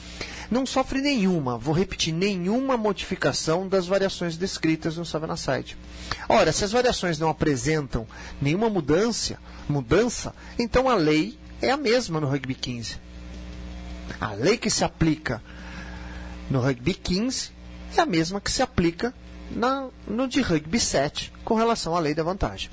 [0.50, 5.76] não sofre nenhuma, vou repetir, nenhuma modificação das variações descritas no Savanaside.
[6.30, 8.08] Ora, se as variações não apresentam
[8.42, 12.96] nenhuma mudança, mudança, então a lei é a mesma no Rugby 15.
[14.22, 15.44] A lei que se aplica
[16.50, 17.59] no Rugby 15
[17.98, 19.14] é a mesma que se aplica
[19.52, 22.70] na, no de Rugby 7 com relação à lei da vantagem.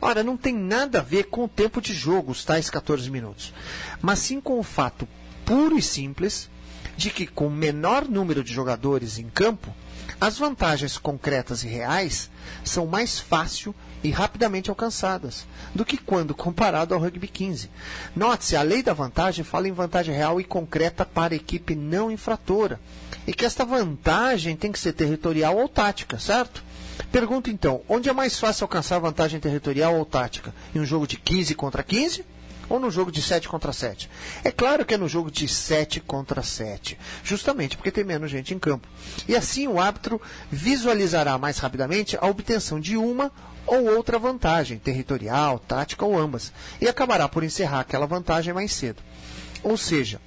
[0.00, 3.52] Ora, não tem nada a ver com o tempo de jogo, os tais 14 minutos,
[4.00, 5.08] mas sim com o fato
[5.44, 6.48] puro e simples
[6.96, 9.74] de que, com menor número de jogadores em campo,
[10.20, 12.30] as vantagens concretas e reais
[12.64, 17.70] são mais fácil e rapidamente alcançadas do que quando comparado ao rugby 15.
[18.14, 22.10] Note-se, a lei da vantagem fala em vantagem real e concreta para a equipe não
[22.10, 22.80] infratora,
[23.26, 26.62] e que esta vantagem tem que ser territorial ou tática, certo?
[27.12, 30.54] Pergunto então, onde é mais fácil alcançar vantagem territorial ou tática?
[30.74, 32.24] Em um jogo de 15 contra 15?
[32.68, 34.10] ou no jogo de 7 contra 7?
[34.44, 38.54] É claro que é no jogo de 7 contra 7, justamente porque tem menos gente
[38.54, 38.86] em campo.
[39.26, 40.20] E assim o árbitro
[40.50, 43.32] visualizará mais rapidamente a obtenção de uma
[43.68, 49.02] ou outra vantagem, territorial, tática ou ambas, e acabará por encerrar aquela vantagem mais cedo.
[49.62, 50.20] Ou seja,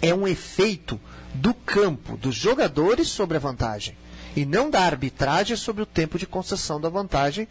[0.00, 1.00] é um efeito
[1.34, 3.96] do campo, dos jogadores sobre a vantagem,
[4.34, 7.46] e não da arbitragem sobre o tempo de concessão da vantagem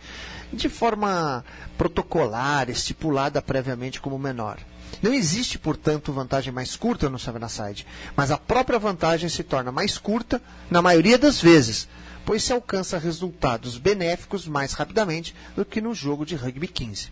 [0.52, 1.46] de forma
[1.78, 4.58] protocolar, estipulada previamente como menor.
[5.02, 9.72] Não existe, portanto, vantagem mais curta no Seven Aside, mas a própria vantagem se torna
[9.72, 11.88] mais curta na maioria das vezes,
[12.26, 17.10] pois se alcança resultados benéficos mais rapidamente do que no jogo de rugby 15.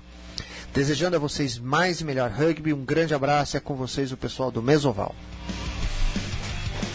[0.73, 4.51] Desejando a vocês mais e melhor rugby, um grande abraço é com vocês o pessoal
[4.51, 5.15] do Mesoval.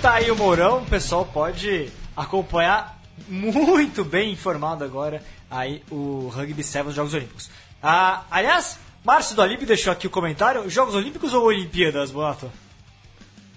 [0.01, 6.63] Tá aí o Mourão, o pessoal pode acompanhar muito bem informado agora aí o Rugby
[6.63, 7.51] 7 dos Jogos Olímpicos.
[7.83, 12.51] Ah, aliás, Márcio do Olímpico deixou aqui o comentário: Jogos Olímpicos ou Olimpíadas, Bonato?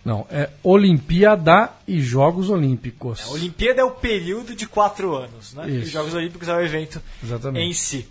[0.08, 3.24] Não, é Olimpíada e Jogos Olímpicos.
[3.28, 5.66] A Olimpíada é o período de quatro anos, né?
[5.68, 5.92] E os Isso.
[5.92, 7.66] Jogos Olímpicos é o evento Exatamente.
[7.66, 8.08] em si.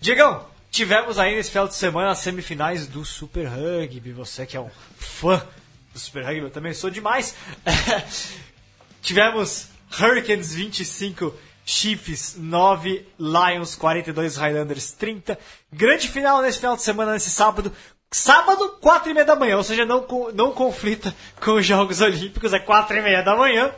[0.00, 4.12] Diegão, tivemos aí nesse final de semana as semifinais do Super Rugby.
[4.12, 5.44] Você que é um fã
[5.92, 7.34] do Super Rugby, eu também sou demais.
[9.02, 9.70] tivemos
[10.00, 11.34] Hurricanes 25,
[11.66, 15.36] Chiefs 9, Lions 42, Highlanders 30.
[15.72, 17.72] Grande final nesse final de semana, nesse sábado.
[18.14, 22.52] Sábado, 4 e meia da manhã, ou seja, não, não conflita com os Jogos Olímpicos,
[22.52, 23.72] é 4 e meia da manhã.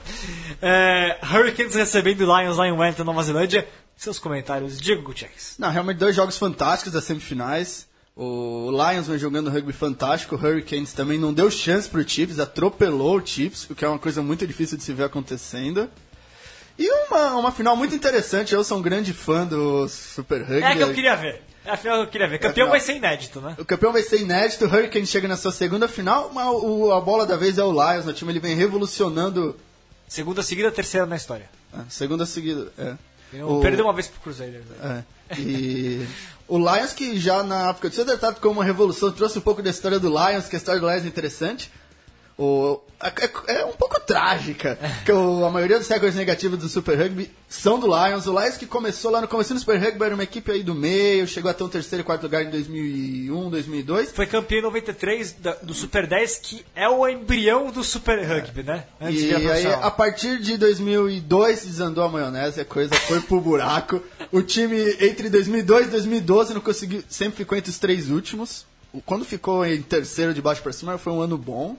[0.60, 3.66] É, Hurricanes recebendo Lions lá em Wellington, Nova Zelândia.
[3.96, 5.54] Seus comentários, Diego Gutierrez.
[5.58, 7.88] Não, realmente dois jogos fantásticos das semifinais.
[8.14, 13.16] O Lions vem jogando rugby fantástico, o Hurricanes também não deu chance pro Chiefs, atropelou
[13.16, 15.88] o Chiefs, o que é uma coisa muito difícil de se ver acontecendo.
[16.78, 20.62] E uma, uma final muito interessante, eu sou um grande fã do Super Rugby.
[20.62, 21.42] É que eu queria ver.
[21.68, 22.38] É a final que eu queria ver.
[22.38, 22.70] Campeão final.
[22.70, 23.54] vai ser inédito, né?
[23.58, 27.00] O campeão vai ser inédito, o Hurricane chega na sua segunda final, mas o- a
[27.00, 29.56] bola da vez é o Lions, o time ele vem revolucionando.
[30.08, 31.48] Segunda seguida, terceira na história.
[31.72, 32.94] ah, segunda seguida, é.
[33.42, 34.62] O- Perdeu uma vez pro Cruzeiro.
[34.80, 35.04] né?
[35.30, 35.40] É.
[35.40, 36.06] E
[36.46, 39.60] o Lions, que já na época de ser tratado como uma revolução, trouxe um pouco
[39.60, 41.70] da história do Lions, que a história do Lions é interessante.
[42.38, 42.80] O,
[43.48, 47.30] é, é um pouco trágica, que o- a maioria dos recordes negativos do Super Rugby
[47.48, 48.26] são do Lions.
[48.26, 50.74] O Lions que começou lá no começo do Super Rugby era uma equipe aí do
[50.74, 54.12] meio, chegou até um terceiro e quarto lugar em 2001, 2002.
[54.12, 58.62] Foi campeão em 93 da- do Super 10, que é o embrião do Super Rugby,
[58.62, 58.84] né?
[59.00, 64.02] Antes E aí, a partir de 2002, desandou a maionese, a coisa foi pro buraco.
[64.30, 68.66] O time, entre 2002 e 2012, não conseguiu, sempre ficou entre os três últimos.
[68.92, 71.76] O- Quando ficou em terceiro de baixo pra cima, foi um ano bom.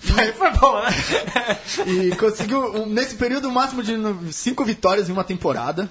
[0.00, 1.58] Foi, foi bom, né?
[2.12, 3.94] E conseguiu, um- nesse período, o máximo de
[4.32, 5.90] cinco vitórias em uma temporada.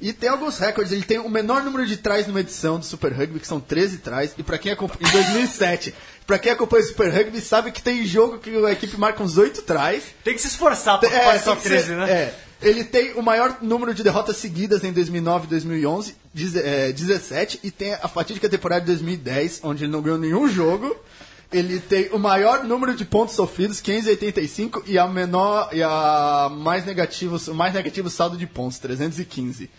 [0.00, 3.12] E tem alguns recordes, ele tem o menor número de tries numa edição do Super
[3.14, 4.32] Rugby, que são 13 tries.
[4.36, 5.94] E pra quem acompanha, em 2007,
[6.26, 9.38] pra quem acompanha o Super Rugby, sabe que tem jogo que a equipe marca uns
[9.38, 10.02] 8 tries.
[10.22, 12.10] Tem que se esforçar pra É, fazer só tem que 13, ser- né?
[12.10, 12.34] é.
[12.60, 17.60] Ele tem o maior número de derrotas seguidas em 2009 e 2011, deze- é, 17,
[17.62, 20.94] e tem a fatídica temporada de 2010, onde ele não ganhou nenhum jogo.
[21.52, 26.84] Ele tem o maior número de pontos sofridos, 585, e a menor e a mais
[26.84, 29.70] negativo, o mais negativo saldo de pontos, 315.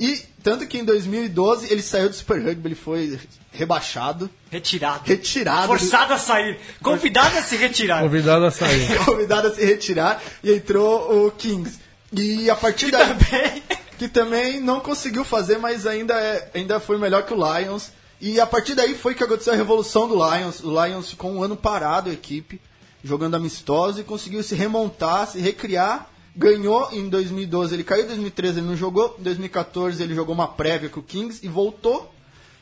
[0.00, 3.20] E tanto que em 2012 ele saiu do Super Rugby, ele foi
[3.52, 5.02] rebaixado, Retirado.
[5.04, 6.58] retirado, Forçado a sair.
[6.82, 8.02] Convidado a se retirar.
[8.02, 8.98] Convidado a sair.
[9.04, 11.78] convidado a se retirar e entrou o Kings.
[12.12, 13.62] E a partir daí Também.
[13.98, 17.92] que também não conseguiu fazer, mas ainda, é- ainda foi melhor que o Lions.
[18.22, 20.60] E a partir daí foi que aconteceu a revolução do Lions.
[20.62, 22.60] O Lions ficou um ano parado, a equipe,
[23.02, 26.08] jogando amistoso e conseguiu se remontar, se recriar.
[26.36, 29.16] Ganhou em 2012, ele caiu em 2013, ele não jogou.
[29.18, 32.14] Em 2014 ele jogou uma prévia com o Kings e voltou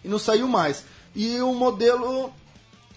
[0.02, 0.82] e não saiu mais.
[1.14, 2.32] E o modelo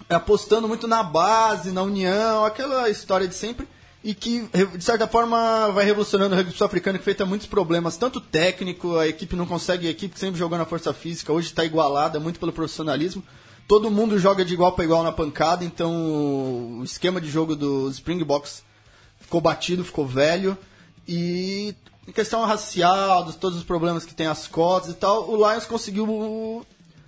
[0.09, 3.68] apostando muito na base, na união, aquela história de sempre.
[4.04, 8.20] E que, de certa forma, vai revolucionando o rugby sul-africano, que feita muitos problemas, tanto
[8.20, 11.64] técnico, a equipe não consegue, a equipe que sempre jogou na força física, hoje está
[11.64, 13.24] igualada, muito pelo profissionalismo.
[13.66, 17.95] Todo mundo joga de igual para igual na pancada, então o esquema de jogo dos
[17.95, 18.62] Springboks
[19.22, 20.58] ficou batido, ficou velho.
[21.08, 21.74] E
[22.06, 25.66] em questão racial, dos todos os problemas que tem as cotas e tal, o Lions
[25.66, 26.66] conseguiu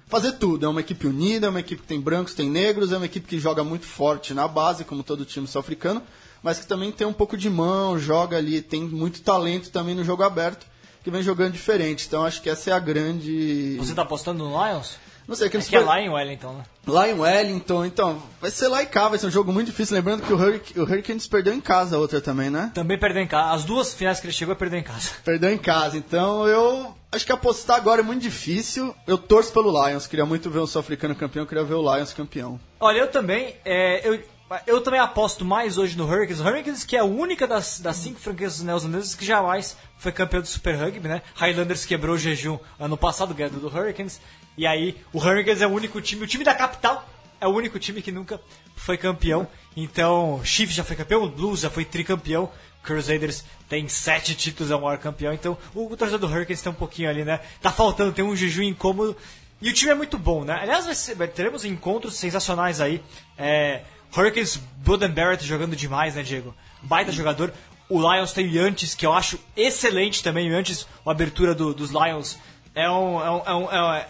[0.08, 0.66] fazer tudo.
[0.66, 3.28] É uma equipe unida, é uma equipe que tem brancos, tem negros, é uma equipe
[3.28, 6.02] que joga muito forte na base, como todo time sul-africano,
[6.46, 10.04] mas que também tem um pouco de mão, joga ali, tem muito talento também no
[10.04, 10.66] jogo aberto,
[11.04, 12.06] que vem jogando diferente.
[12.08, 13.76] Então acho que essa é a grande.
[13.80, 14.98] Você tá apostando no Lions?
[15.28, 16.64] Não sei, É aquele que é lá em Wellington, né?
[16.86, 19.96] Lá em Wellington, então, vai ser lá e cá, vai ser um jogo muito difícil.
[19.96, 22.72] Lembrando que o, Hurric- o Hurricanes perdeu em casa a outra também, né?
[22.76, 23.54] Também perdeu em casa.
[23.56, 25.10] As duas finais que ele chegou, perdeu em casa.
[25.26, 28.94] Perdeu em casa, então eu acho que apostar agora é muito difícil.
[29.08, 32.60] Eu torço pelo Lions, queria muito ver o sul-africano campeão, queria ver o Lions campeão.
[32.80, 33.56] Olha, eu também.
[33.66, 34.20] é, eu,
[34.68, 36.40] eu também aposto mais hoje no Hurricanes.
[36.40, 40.48] Hurricanes, que é a única das, das cinco franquias neozelandesas que jamais foi campeão do
[40.48, 41.22] Super Rugby, né?
[41.36, 44.22] Highlanders quebrou o jejum ano passado, ganhando do Hurricanes.
[44.58, 47.08] E aí, o Hurricanes é o único time, o time da capital
[47.42, 48.40] é o único time que nunca
[48.76, 49.48] foi campeão.
[49.76, 52.50] Então, Chiefs já foi campeão, Blues já foi tricampeão.
[52.84, 55.34] Crusaders tem sete títulos, é o maior campeão.
[55.34, 57.40] Então, o, o torcedor do Hurricanes tem um pouquinho ali, né?
[57.62, 59.18] Tá faltando, tem um jejum incômodo.
[59.60, 60.54] E o time é muito bom, né?
[60.62, 63.02] Aliás, vai ser- teremos encontros sensacionais aí.
[63.38, 63.82] É,
[64.16, 66.54] Hurricanes, Buden Barrett jogando demais, né, Diego?
[66.82, 67.54] Baita jogador.
[67.90, 70.50] O Lions tem o Yantes, que eu acho excelente também.
[70.50, 72.38] O Yantes, a abertura do- dos Lions,
[72.74, 73.22] é um...
[73.22, 74.02] É um, é um- é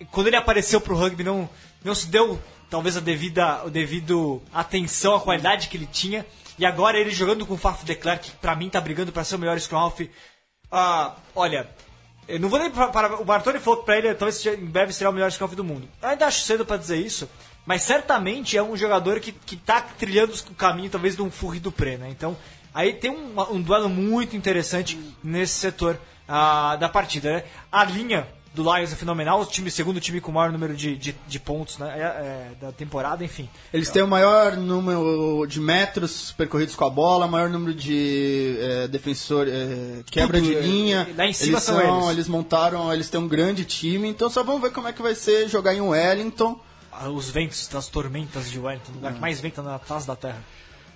[0.00, 1.48] um- quando ele apareceu pro rugby, não,
[1.84, 2.40] não se deu
[2.70, 6.24] talvez a devida, o devido atenção à qualidade que ele tinha.
[6.58, 9.24] E agora ele jogando com o Faf de Klerk, que pra mim tá brigando pra
[9.24, 10.00] ser o melhor scrum half
[10.70, 11.68] Ah, olha,
[12.28, 14.92] eu não vou nem para, para o Bartoni falou que pra ele talvez em breve
[14.92, 15.88] será o melhor scout do mundo.
[16.02, 17.28] Eu ainda acho cedo pra dizer isso,
[17.70, 21.60] mas certamente é um jogador que, que tá trilhando o caminho talvez de um Furri
[21.60, 22.08] do Pré, né?
[22.10, 22.36] Então,
[22.74, 25.96] aí tem um, um duelo muito interessante nesse setor
[26.26, 27.44] ah, da partida, né?
[27.70, 30.96] A linha do Lions é fenomenal, o time segundo time com o maior número de,
[30.96, 33.48] de, de pontos né, é- é, da temporada, enfim.
[33.72, 38.88] Eles têm o maior número de metros percorridos com a bola, maior número de é,
[38.88, 41.08] defensor, é, quebra Tudo, de é, linha.
[41.16, 42.26] lá em cima eles são eles.
[42.26, 45.48] montaram, eles têm um grande time, então só vamos ver como é que vai ser
[45.48, 46.60] jogar em Wellington.
[47.08, 50.42] Os ventos das tormentas de Wellington, o lugar que mais venta na face da terra.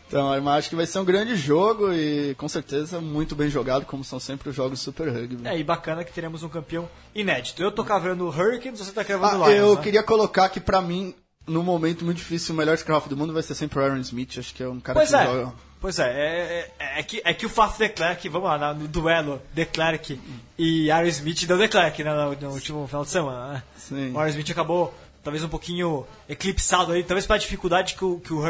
[0.07, 3.87] Então, eu acho que vai ser um grande jogo e com certeza muito bem jogado,
[3.87, 5.47] como são sempre os jogos Super Rugby.
[5.49, 7.63] É, e bacana que teremos um campeão inédito.
[7.63, 9.83] Eu tô cravando o Hurricanes, você tá cravando o Ah, Lions, eu né?
[9.83, 11.15] queria colocar que pra mim,
[11.47, 14.37] num momento muito difícil, o melhor Scrap do mundo vai ser sempre o Aaron Smith.
[14.39, 15.53] Acho que é um cara Pois que é, joga.
[15.81, 18.87] pois é, é, é, é que, é que o Faf de Klerk, vamos lá, no
[18.87, 20.21] duelo de Klerk
[20.59, 23.55] e Aaron Smith deu de Klerk né, no, no último final de semana.
[23.55, 23.63] Né?
[23.79, 24.13] Sim.
[24.13, 24.95] O Aaron Smith acabou
[25.25, 28.41] talvez um pouquinho eclipsado aí, talvez pela dificuldade que o, que o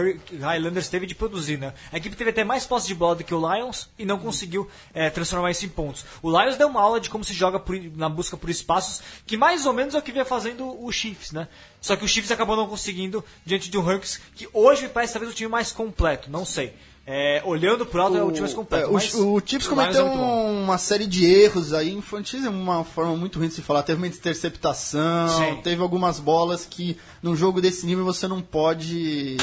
[0.41, 1.73] Highlanders teve de produzir, né?
[1.93, 4.69] A equipe teve até mais posse de bola do que o Lions e não conseguiu
[4.93, 6.05] é, transformar isso em pontos.
[6.21, 9.37] O Lions deu uma aula de como se joga por- na busca por espaços, que
[9.37, 11.47] mais ou menos é o que vinha fazendo o Chiefs, né?
[11.81, 15.13] Só que o Chiefs acabou não conseguindo diante de um Hurricanes que hoje me parece
[15.13, 16.75] talvez o time mais completo, não sei.
[17.07, 18.87] É, olhando por alto é o mais completo.
[18.87, 22.83] É, o, o Chiefs o cometeu é uma série de erros aí, infantis é uma
[22.83, 23.83] forma muito ruim de se falar.
[23.83, 25.61] Teve uma interceptação, Sim.
[25.63, 29.37] teve algumas bolas que num jogo desse nível você não pode.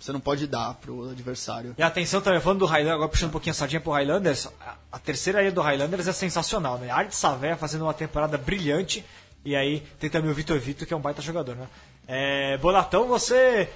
[0.00, 1.74] Você não pode dar pro adversário.
[1.76, 4.74] E atenção também, falando do Highlanders, agora puxando um pouquinho a sardinha pro Highlanders, a,
[4.90, 6.90] a terceira área do Highlanders é sensacional, né?
[6.90, 9.04] Art Savé fazendo uma temporada brilhante,
[9.44, 11.68] e aí tem também o Vitor Vitor, que é um baita jogador, né?
[12.08, 13.68] É, Bonatão, você...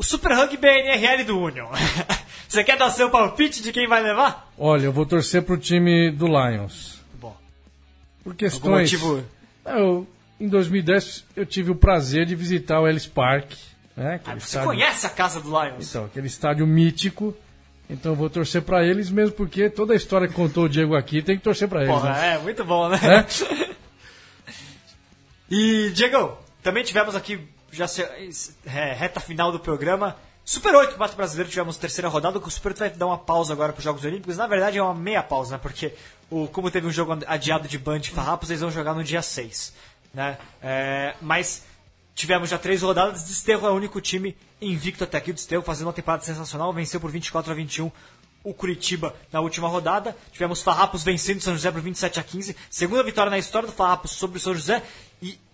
[0.00, 1.68] é, o Super Rugby é NRL do Union.
[2.48, 4.50] você quer dar seu palpite de quem vai levar?
[4.58, 7.00] Olha, eu vou torcer pro time do Lions.
[7.14, 7.36] Bom,
[8.24, 8.92] Por algum questões.
[8.92, 9.24] motivo...
[9.64, 10.06] Eu,
[10.40, 13.52] em 2010 eu tive o prazer de visitar o Ellis Park,
[13.96, 14.20] né?
[14.24, 15.88] Ah, você estádio- conhece a casa do Lions?
[15.90, 17.36] Então, aquele estádio mítico.
[17.90, 20.94] Então eu vou torcer pra eles, mesmo porque toda a história que contou o Diego
[20.96, 21.92] aqui tem que torcer pra eles.
[21.92, 22.34] Porra, né?
[22.34, 22.98] é, muito bom, né?
[23.02, 23.26] Né?
[25.50, 27.40] E, Diego, também tivemos aqui,
[27.72, 28.02] já se-
[28.66, 32.78] é, reta final do programa, Super 8, Campeonato Brasileiro, tivemos terceira rodada, o Super 8
[32.78, 35.52] vai dar uma pausa agora para os Jogos Olímpicos, na verdade é uma meia pausa,
[35.56, 35.60] né?
[35.62, 35.94] Porque
[36.28, 39.22] o, como teve um jogo adiado de Band e Farrapos, eles vão jogar no dia
[39.22, 39.72] 6,
[40.12, 40.38] né?
[40.62, 41.62] É, mas
[42.14, 45.86] tivemos já três rodadas, Desterro é o único time invicto até aqui, o Desterro fazendo
[45.86, 47.90] uma temporada sensacional, venceu por 24 a 21
[48.42, 50.16] o Curitiba na última rodada.
[50.32, 52.56] Tivemos Farrapos vencendo o São José por 27 a 15.
[52.70, 54.82] Segunda vitória na história do Farrapos sobre o São José.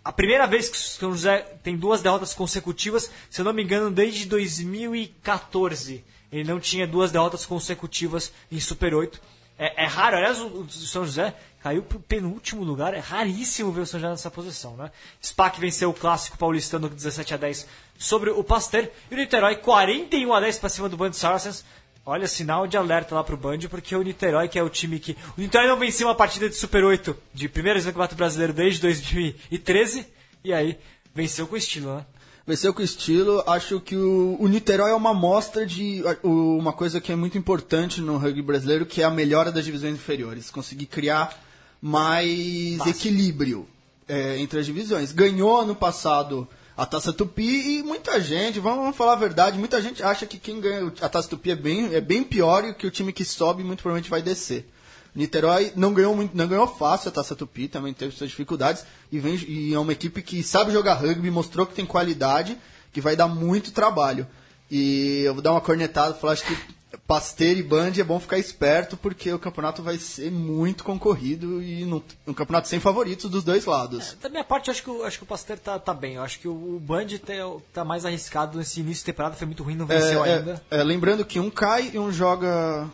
[0.06, 3.64] A primeira vez que o São José tem duas derrotas consecutivas, se eu não me
[3.64, 6.04] engano, desde 2014.
[6.30, 9.20] Ele não tinha duas derrotas consecutivas em Super 8.
[9.58, 12.94] É, é raro, aliás, o, o São José caiu para o penúltimo lugar.
[12.94, 14.92] É raríssimo ver o São José nessa posição, né?
[15.20, 17.66] SPAC venceu o clássico paulistano 17 a 10
[17.98, 18.88] sobre o Pasteur.
[19.10, 21.64] E o Niterói 41 a 10 para cima do Band Saracens.
[22.08, 25.16] Olha, sinal de alerta lá pro Band, porque o Niterói, que é o time que.
[25.36, 30.06] O Niterói não venceu uma partida de Super 8 de do Campeonato Brasileiro desde 2013.
[30.44, 30.78] E aí,
[31.12, 32.06] venceu com estilo, né?
[32.46, 33.42] Venceu com estilo.
[33.44, 37.36] Acho que o, o Niterói é uma amostra de o- uma coisa que é muito
[37.36, 40.48] importante no rugby brasileiro, que é a melhora das divisões inferiores.
[40.48, 41.36] Conseguir criar
[41.82, 43.66] mais equilíbrio
[44.08, 45.10] é, entre as divisões.
[45.10, 46.46] Ganhou ano passado
[46.76, 50.60] a Taça Tupi e muita gente, vamos falar a verdade, muita gente acha que quem
[50.60, 53.82] ganha a Taça Tupi é bem, é bem pior que o time que sobe muito
[53.82, 54.68] provavelmente vai descer.
[55.14, 59.18] Niterói não ganhou muito, não ganhou fácil a Taça Tupi, também teve suas dificuldades e,
[59.18, 62.58] vem, e é uma equipe que sabe jogar rugby, mostrou que tem qualidade,
[62.92, 64.26] que vai dar muito trabalho.
[64.70, 66.58] E eu vou dar uma cornetada, falar acho que
[67.06, 71.84] Pasteur e Band é bom ficar esperto porque o campeonato vai ser muito concorrido e
[71.84, 74.16] não- um campeonato sem favoritos dos dois lados.
[74.20, 76.14] Da minha parte, acho que, o- acho que o Pasteur tá, tá bem.
[76.14, 77.32] Eu acho que o, o Band tá,
[77.72, 80.62] tá mais arriscado nesse início de temporada, foi muito ruim, não venceu É, ainda.
[80.70, 82.88] é, é, lembrando que um cai e um joga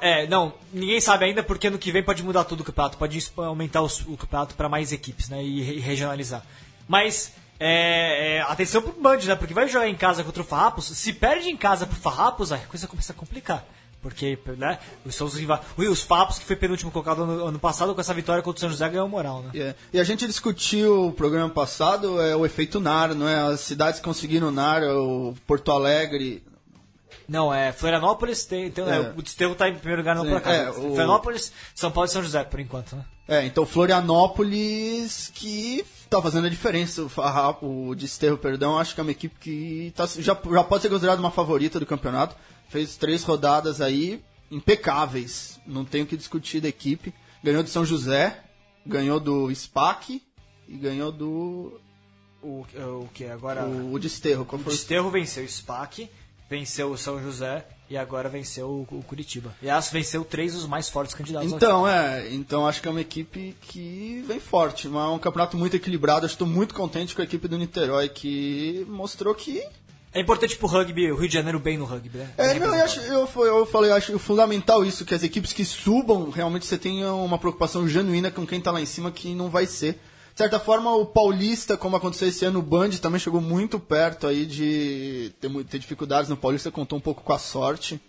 [0.00, 3.30] É, não, ninguém sabe ainda porque ano que vem pode mudar tudo o campeonato, pode
[3.36, 6.42] aumentar os- o campeonato para mais equipes, né, e, e regionalizar.
[6.88, 10.86] Mas é, é, atenção pro Band, né, porque vai jogar em casa contra o Farrapos,
[10.86, 13.64] se perde em casa pro Farrapos, a coisa começa a complicar.
[14.02, 15.34] Porque, né, os, são os,
[15.78, 18.68] os Farrapos, que foi penúltimo colocado ano, ano passado, com essa vitória contra o São
[18.68, 19.50] José, ganhou moral, né.
[19.54, 23.36] É, E a gente discutiu o programa passado é, o efeito NAR, não é?
[23.52, 26.42] As cidades conseguiram NAR, o Porto Alegre.
[27.26, 28.96] Não, é Florianópolis, tem, tem, É.
[28.96, 30.58] é, o Desterro tá em primeiro lugar, não Sim, por acaso.
[30.58, 33.04] é, o- Florianópolis, São Paulo e São José, por enquanto, né.
[33.26, 35.82] É, então Florianópolis que
[36.16, 37.02] tá fazendo a diferença.
[37.02, 40.82] O, Farra- o Desterro, perdão, acho que é uma equipe que tá, já, já pode
[40.82, 42.36] ser considerada uma favorita do campeonato.
[42.68, 45.60] Fez três rodadas aí, impecáveis.
[45.66, 47.12] Não tenho o que discutir da equipe.
[47.42, 48.42] Ganhou do São José,
[48.86, 50.22] ganhou do SPAC
[50.66, 51.78] e ganhou do
[52.42, 52.64] O,
[53.02, 53.64] o que agora...
[53.66, 54.44] o, o Desterro.
[54.44, 56.10] Qual O foi o Desterro venceu o SPAC,
[56.48, 59.54] venceu o São José e agora venceu o, o Curitiba.
[59.62, 61.52] E as venceu três dos mais fortes candidatos.
[61.52, 65.56] Então, é, então acho que é uma equipe que vem forte, mas é um campeonato
[65.56, 66.26] muito equilibrado.
[66.26, 69.62] Estou muito contente com a equipe do Niterói, que mostrou que.
[70.12, 72.30] É importante pro rugby, o Rio de Janeiro bem no rugby, né?
[72.36, 75.64] É, não, eu, acho, eu, eu falei, eu acho fundamental isso, que as equipes que
[75.64, 79.48] subam, realmente você tenha uma preocupação genuína com quem tá lá em cima, que não
[79.48, 79.98] vai ser.
[80.34, 84.26] De certa forma, o Paulista, como aconteceu esse ano, o Band também chegou muito perto
[84.26, 88.00] aí de ter, ter dificuldades no Paulista, contou um pouco com a sorte.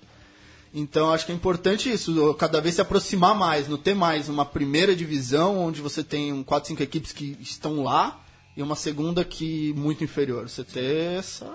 [0.74, 4.44] Então acho que é importante isso, cada vez se aproximar mais, não ter mais uma
[4.44, 8.20] primeira divisão onde você tem um, quatro, cinco equipes que estão lá
[8.58, 10.50] e uma segunda que muito inferior.
[10.50, 11.46] Você ter essa.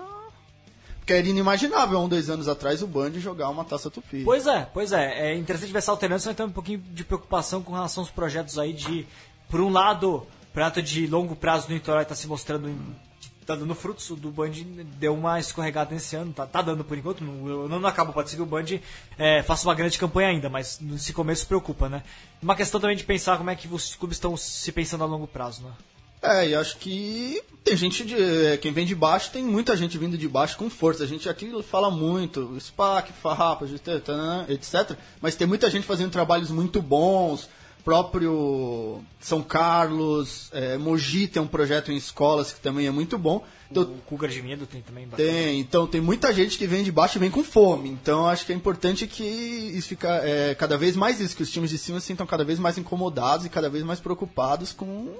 [0.99, 4.23] Porque era inimaginável um, dois anos atrás o Band jogar uma taça tupi.
[4.23, 5.33] Pois é, pois é.
[5.33, 8.57] É interessante ver essa alternância, mas tem um pouquinho de preocupação com relação aos projetos
[8.57, 9.05] aí de,
[9.49, 12.69] por um lado, o projeto de longo prazo do Niterói está se mostrando
[13.45, 14.51] tá dando frutos, o do Band
[14.99, 18.29] deu uma escorregada nesse ano, tá, tá dando por enquanto, não, eu não, acabo, pode
[18.29, 18.79] ser que o Band
[19.17, 22.03] é, faça uma grande campanha ainda, mas nesse começo preocupa, né?
[22.41, 25.27] Uma questão também de pensar como é que os clubes estão se pensando a longo
[25.27, 25.71] prazo, né?
[26.21, 28.15] É, e acho que tem gente de.
[28.15, 31.03] é, Quem vem de baixo, tem muita gente vindo de baixo com força.
[31.03, 33.65] A gente aqui fala muito, SPAC, Farrapa,
[34.47, 34.95] etc.
[35.19, 37.49] Mas tem muita gente fazendo trabalhos muito bons.
[37.83, 43.43] Próprio São Carlos, é, Mogi tem um projeto em escolas que também é muito bom.
[43.69, 45.27] Então, O Cougar de Medo tem também bastante.
[45.27, 47.89] tem, então tem muita gente que vem de baixo e vem com fome.
[47.89, 51.49] Então acho que é importante que isso fica é, cada vez mais isso, que os
[51.49, 55.15] times de cima se sintam cada vez mais incomodados e cada vez mais preocupados com,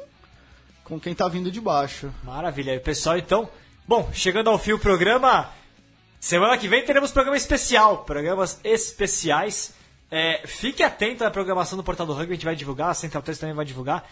[0.84, 2.12] com quem tá vindo de baixo.
[2.24, 2.76] Maravilha.
[2.76, 3.50] E pessoal, então,
[3.88, 5.50] bom, chegando ao fim o programa,
[6.20, 9.74] semana que vem teremos programa especial, programas especiais.
[10.14, 13.24] É, fique atento à programação do Portal do Rugby, a gente vai divulgar, a Central
[13.24, 14.06] 3 também vai divulgar.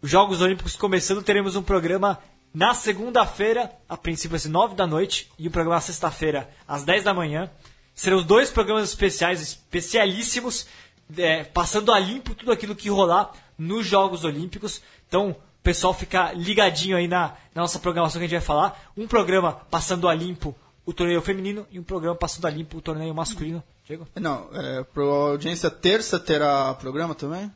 [0.00, 2.18] Os Jogos Olímpicos começando, teremos um programa
[2.54, 7.04] na segunda-feira, a princípio às 9 da noite, e o programa na sexta-feira às 10
[7.04, 7.50] da manhã.
[7.94, 10.66] Serão dois programas especiais, especialíssimos,
[11.14, 14.80] é, passando a limpo tudo aquilo que rolar nos Jogos Olímpicos.
[15.06, 18.80] Então, o pessoal fica ligadinho aí na, na nossa programação que a gente vai falar.
[18.96, 20.56] Um programa passando a limpo
[20.88, 23.62] o torneio feminino e um programa passando a limpo o torneio masculino.
[23.84, 24.08] Diego?
[24.18, 27.52] Não, é, pra audiência terça terá programa também?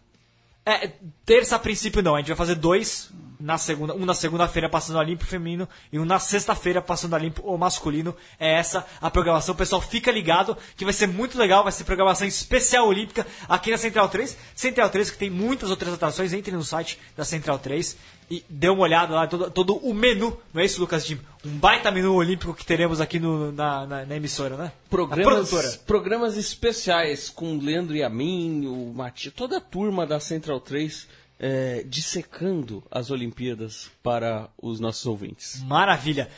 [0.66, 0.92] É,
[1.24, 3.10] terça a princípio não, a gente vai fazer dois
[3.40, 7.14] na segunda, um na segunda-feira passando a limpo o feminino e um na sexta-feira passando
[7.14, 8.14] a limpo o masculino.
[8.38, 9.54] É essa a programação.
[9.54, 13.78] Pessoal fica ligado que vai ser muito legal, vai ser programação especial olímpica aqui na
[13.78, 14.36] Central 3.
[14.54, 17.96] Central 3 que tem muitas outras atrações, entre no site da Central 3
[18.36, 21.18] e dê uma olhada lá, todo, todo o menu, não é isso, Lucas Jim?
[21.44, 24.72] Um baita menu olímpico que teremos aqui no- na, na- na emissora, né?
[24.88, 25.50] Programas,
[25.86, 30.60] programas especiais com o Leandro e a mim, o Mati, toda a turma da Central
[30.60, 31.06] 3
[31.38, 35.60] é, dissecando as Olimpíadas para os nossos ouvintes.
[35.64, 36.30] Maravilha.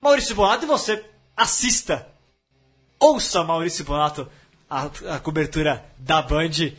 [0.00, 1.02] Maurício Bonato, e você
[1.36, 2.06] assista,
[3.00, 4.28] ouça Maurício Bonato,
[4.68, 4.84] a,
[5.14, 6.72] a cobertura da Band.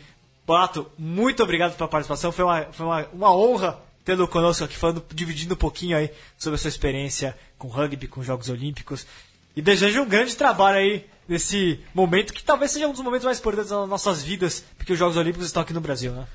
[0.45, 2.31] Bonato, muito obrigado pela participação.
[2.31, 6.55] Foi uma, foi uma, uma honra tê-lo conosco aqui, falando, dividindo um pouquinho aí sobre
[6.55, 9.05] a sua experiência com rugby, com Jogos Olímpicos.
[9.55, 13.39] E desejo um grande trabalho aí nesse momento, que talvez seja um dos momentos mais
[13.39, 16.25] importantes das nossas vidas, porque os Jogos Olímpicos estão aqui no Brasil, né?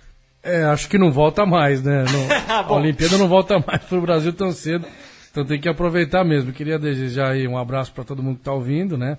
[0.43, 2.05] É, acho que não volta mais, né?
[2.05, 2.73] Não- a.
[2.73, 4.87] Olimpíada não volta mais pro Brasil tão cedo.
[5.31, 6.53] Então tem que aproveitar mesmo.
[6.53, 9.19] Queria desejar aí um abraço para todo mundo que está ouvindo, né?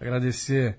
[0.00, 0.76] Agradecer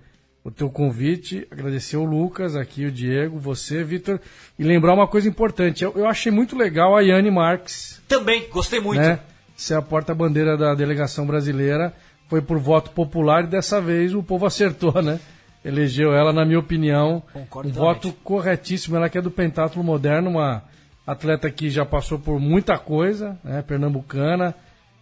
[0.50, 4.20] o teu convite, agradecer o Lucas, aqui o Diego, você, Vitor,
[4.58, 5.84] e lembrar uma coisa importante.
[5.84, 9.00] Eu, eu achei muito legal a Yane Marques, Também, gostei muito.
[9.00, 9.20] né?
[9.56, 11.94] Ser a porta-bandeira da delegação brasileira.
[12.28, 15.20] Foi por voto popular e dessa vez o povo acertou, né?
[15.64, 18.04] Elegeu ela, na minha opinião, Concordo um totalmente.
[18.04, 18.96] voto corretíssimo.
[18.96, 20.64] Ela que é do pentátulo moderno, uma
[21.06, 23.62] atleta que já passou por muita coisa, né?
[23.62, 24.56] Pernambucana,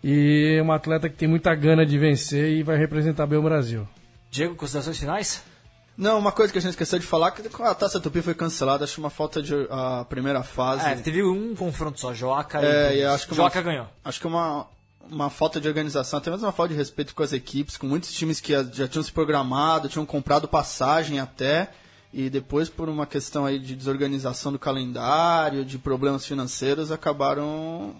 [0.04, 3.88] e uma atleta que tem muita gana de vencer e vai representar bem o Brasil.
[4.38, 5.42] Diego, considerações finais?
[5.98, 8.84] Não, uma coisa que a gente esqueceu de falar, que a Taça Tupi foi cancelada,
[8.84, 10.86] acho uma falta de a primeira fase.
[10.86, 13.88] É, teve um confronto só, Joaca É, e e acho que uma- Joaca ganhou.
[14.06, 14.68] Acho que é uma,
[15.10, 18.14] uma falta de organização, até mesmo uma falta de respeito com as equipes, com muitos
[18.14, 21.72] times que já tinham se programado, tinham comprado passagem até,
[22.14, 27.96] e depois por uma questão aí de desorganização do calendário, de problemas financeiros, acabaram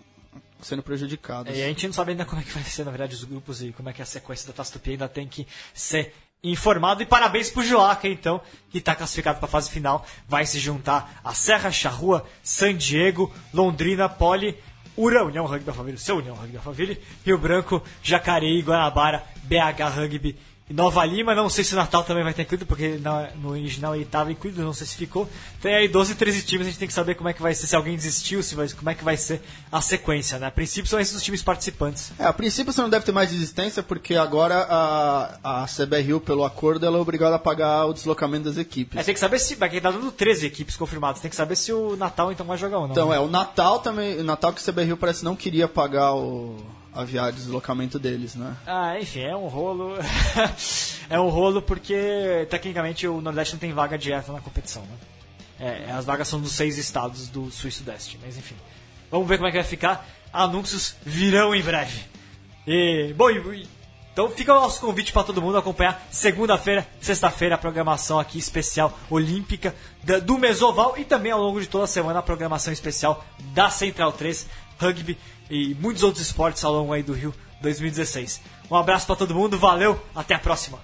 [0.62, 1.56] sendo prejudicados.
[1.56, 3.62] E a gente não sabe ainda como é que vai ser, na verdade, os grupos
[3.64, 7.02] e como é que é a sequência da Taça Tupi ainda tem que ser informado.
[7.02, 10.06] E parabéns pro Joaca, então, que está classificado para a fase final.
[10.28, 14.58] Vai se juntar a Serra, Charrua, San Diego, Londrina, Poli,
[14.96, 19.96] Ura, União Rugby da Família, seu União Rugby da Família, Rio Branco, Jacareí, Guanabara, BH
[19.96, 20.36] Rugby
[20.70, 23.96] Nova Lima, não sei se o Natal também vai ter incluído, porque na- no original
[23.96, 25.30] ele estava incluído, não sei se ficou.
[25.62, 27.68] Tem aí 12, 13 times, a gente tem que saber como é que vai ser,
[27.68, 29.42] se alguém desistiu, se vai, como é que vai ser
[29.72, 30.48] a sequência, né?
[30.48, 32.12] A princípio são esses os times participantes.
[32.20, 36.44] É, a princípio você não deve ter mais desistência, porque agora a, a CBRU, pelo
[36.44, 39.00] acordo, ela é obrigada a pagar o deslocamento das equipes.
[39.00, 39.56] É, tem que saber se.
[39.56, 42.80] Vai tá dando 13 equipes confirmadas, tem que saber se o Natal então vai jogar
[42.80, 42.92] ou não.
[42.92, 44.20] Então, é, o Natal também.
[44.20, 46.58] O Natal que a CBRU parece não queria pagar o,
[46.98, 48.58] a viagem de deslocamento deles, né?
[48.66, 49.94] Ah, enfim, é um rolo.
[51.08, 54.98] é um rolo porque, tecnicamente, o Nordeste não tem vaga direta na competição, né?
[55.60, 58.56] É, as vagas são dos seis estados do Sul e Sudeste, mas enfim.
[59.12, 60.08] Vamos ver como é que vai ficar.
[60.34, 62.02] Anúncios virão em breve.
[62.66, 68.20] E, bom, então fica o nosso convite para todo mundo acompanhar segunda-feira, sexta-feira, a programação
[68.20, 69.76] aqui especial olímpica
[70.24, 74.12] do Mesoval e também ao longo de toda a semana a programação especial da Central
[74.12, 74.48] 3,
[74.80, 75.18] rugby
[75.50, 78.42] e muitos outros esportes ao longo aí do Rio 2016.
[78.70, 80.80] Um abraço para todo mundo, valeu, até a próxima.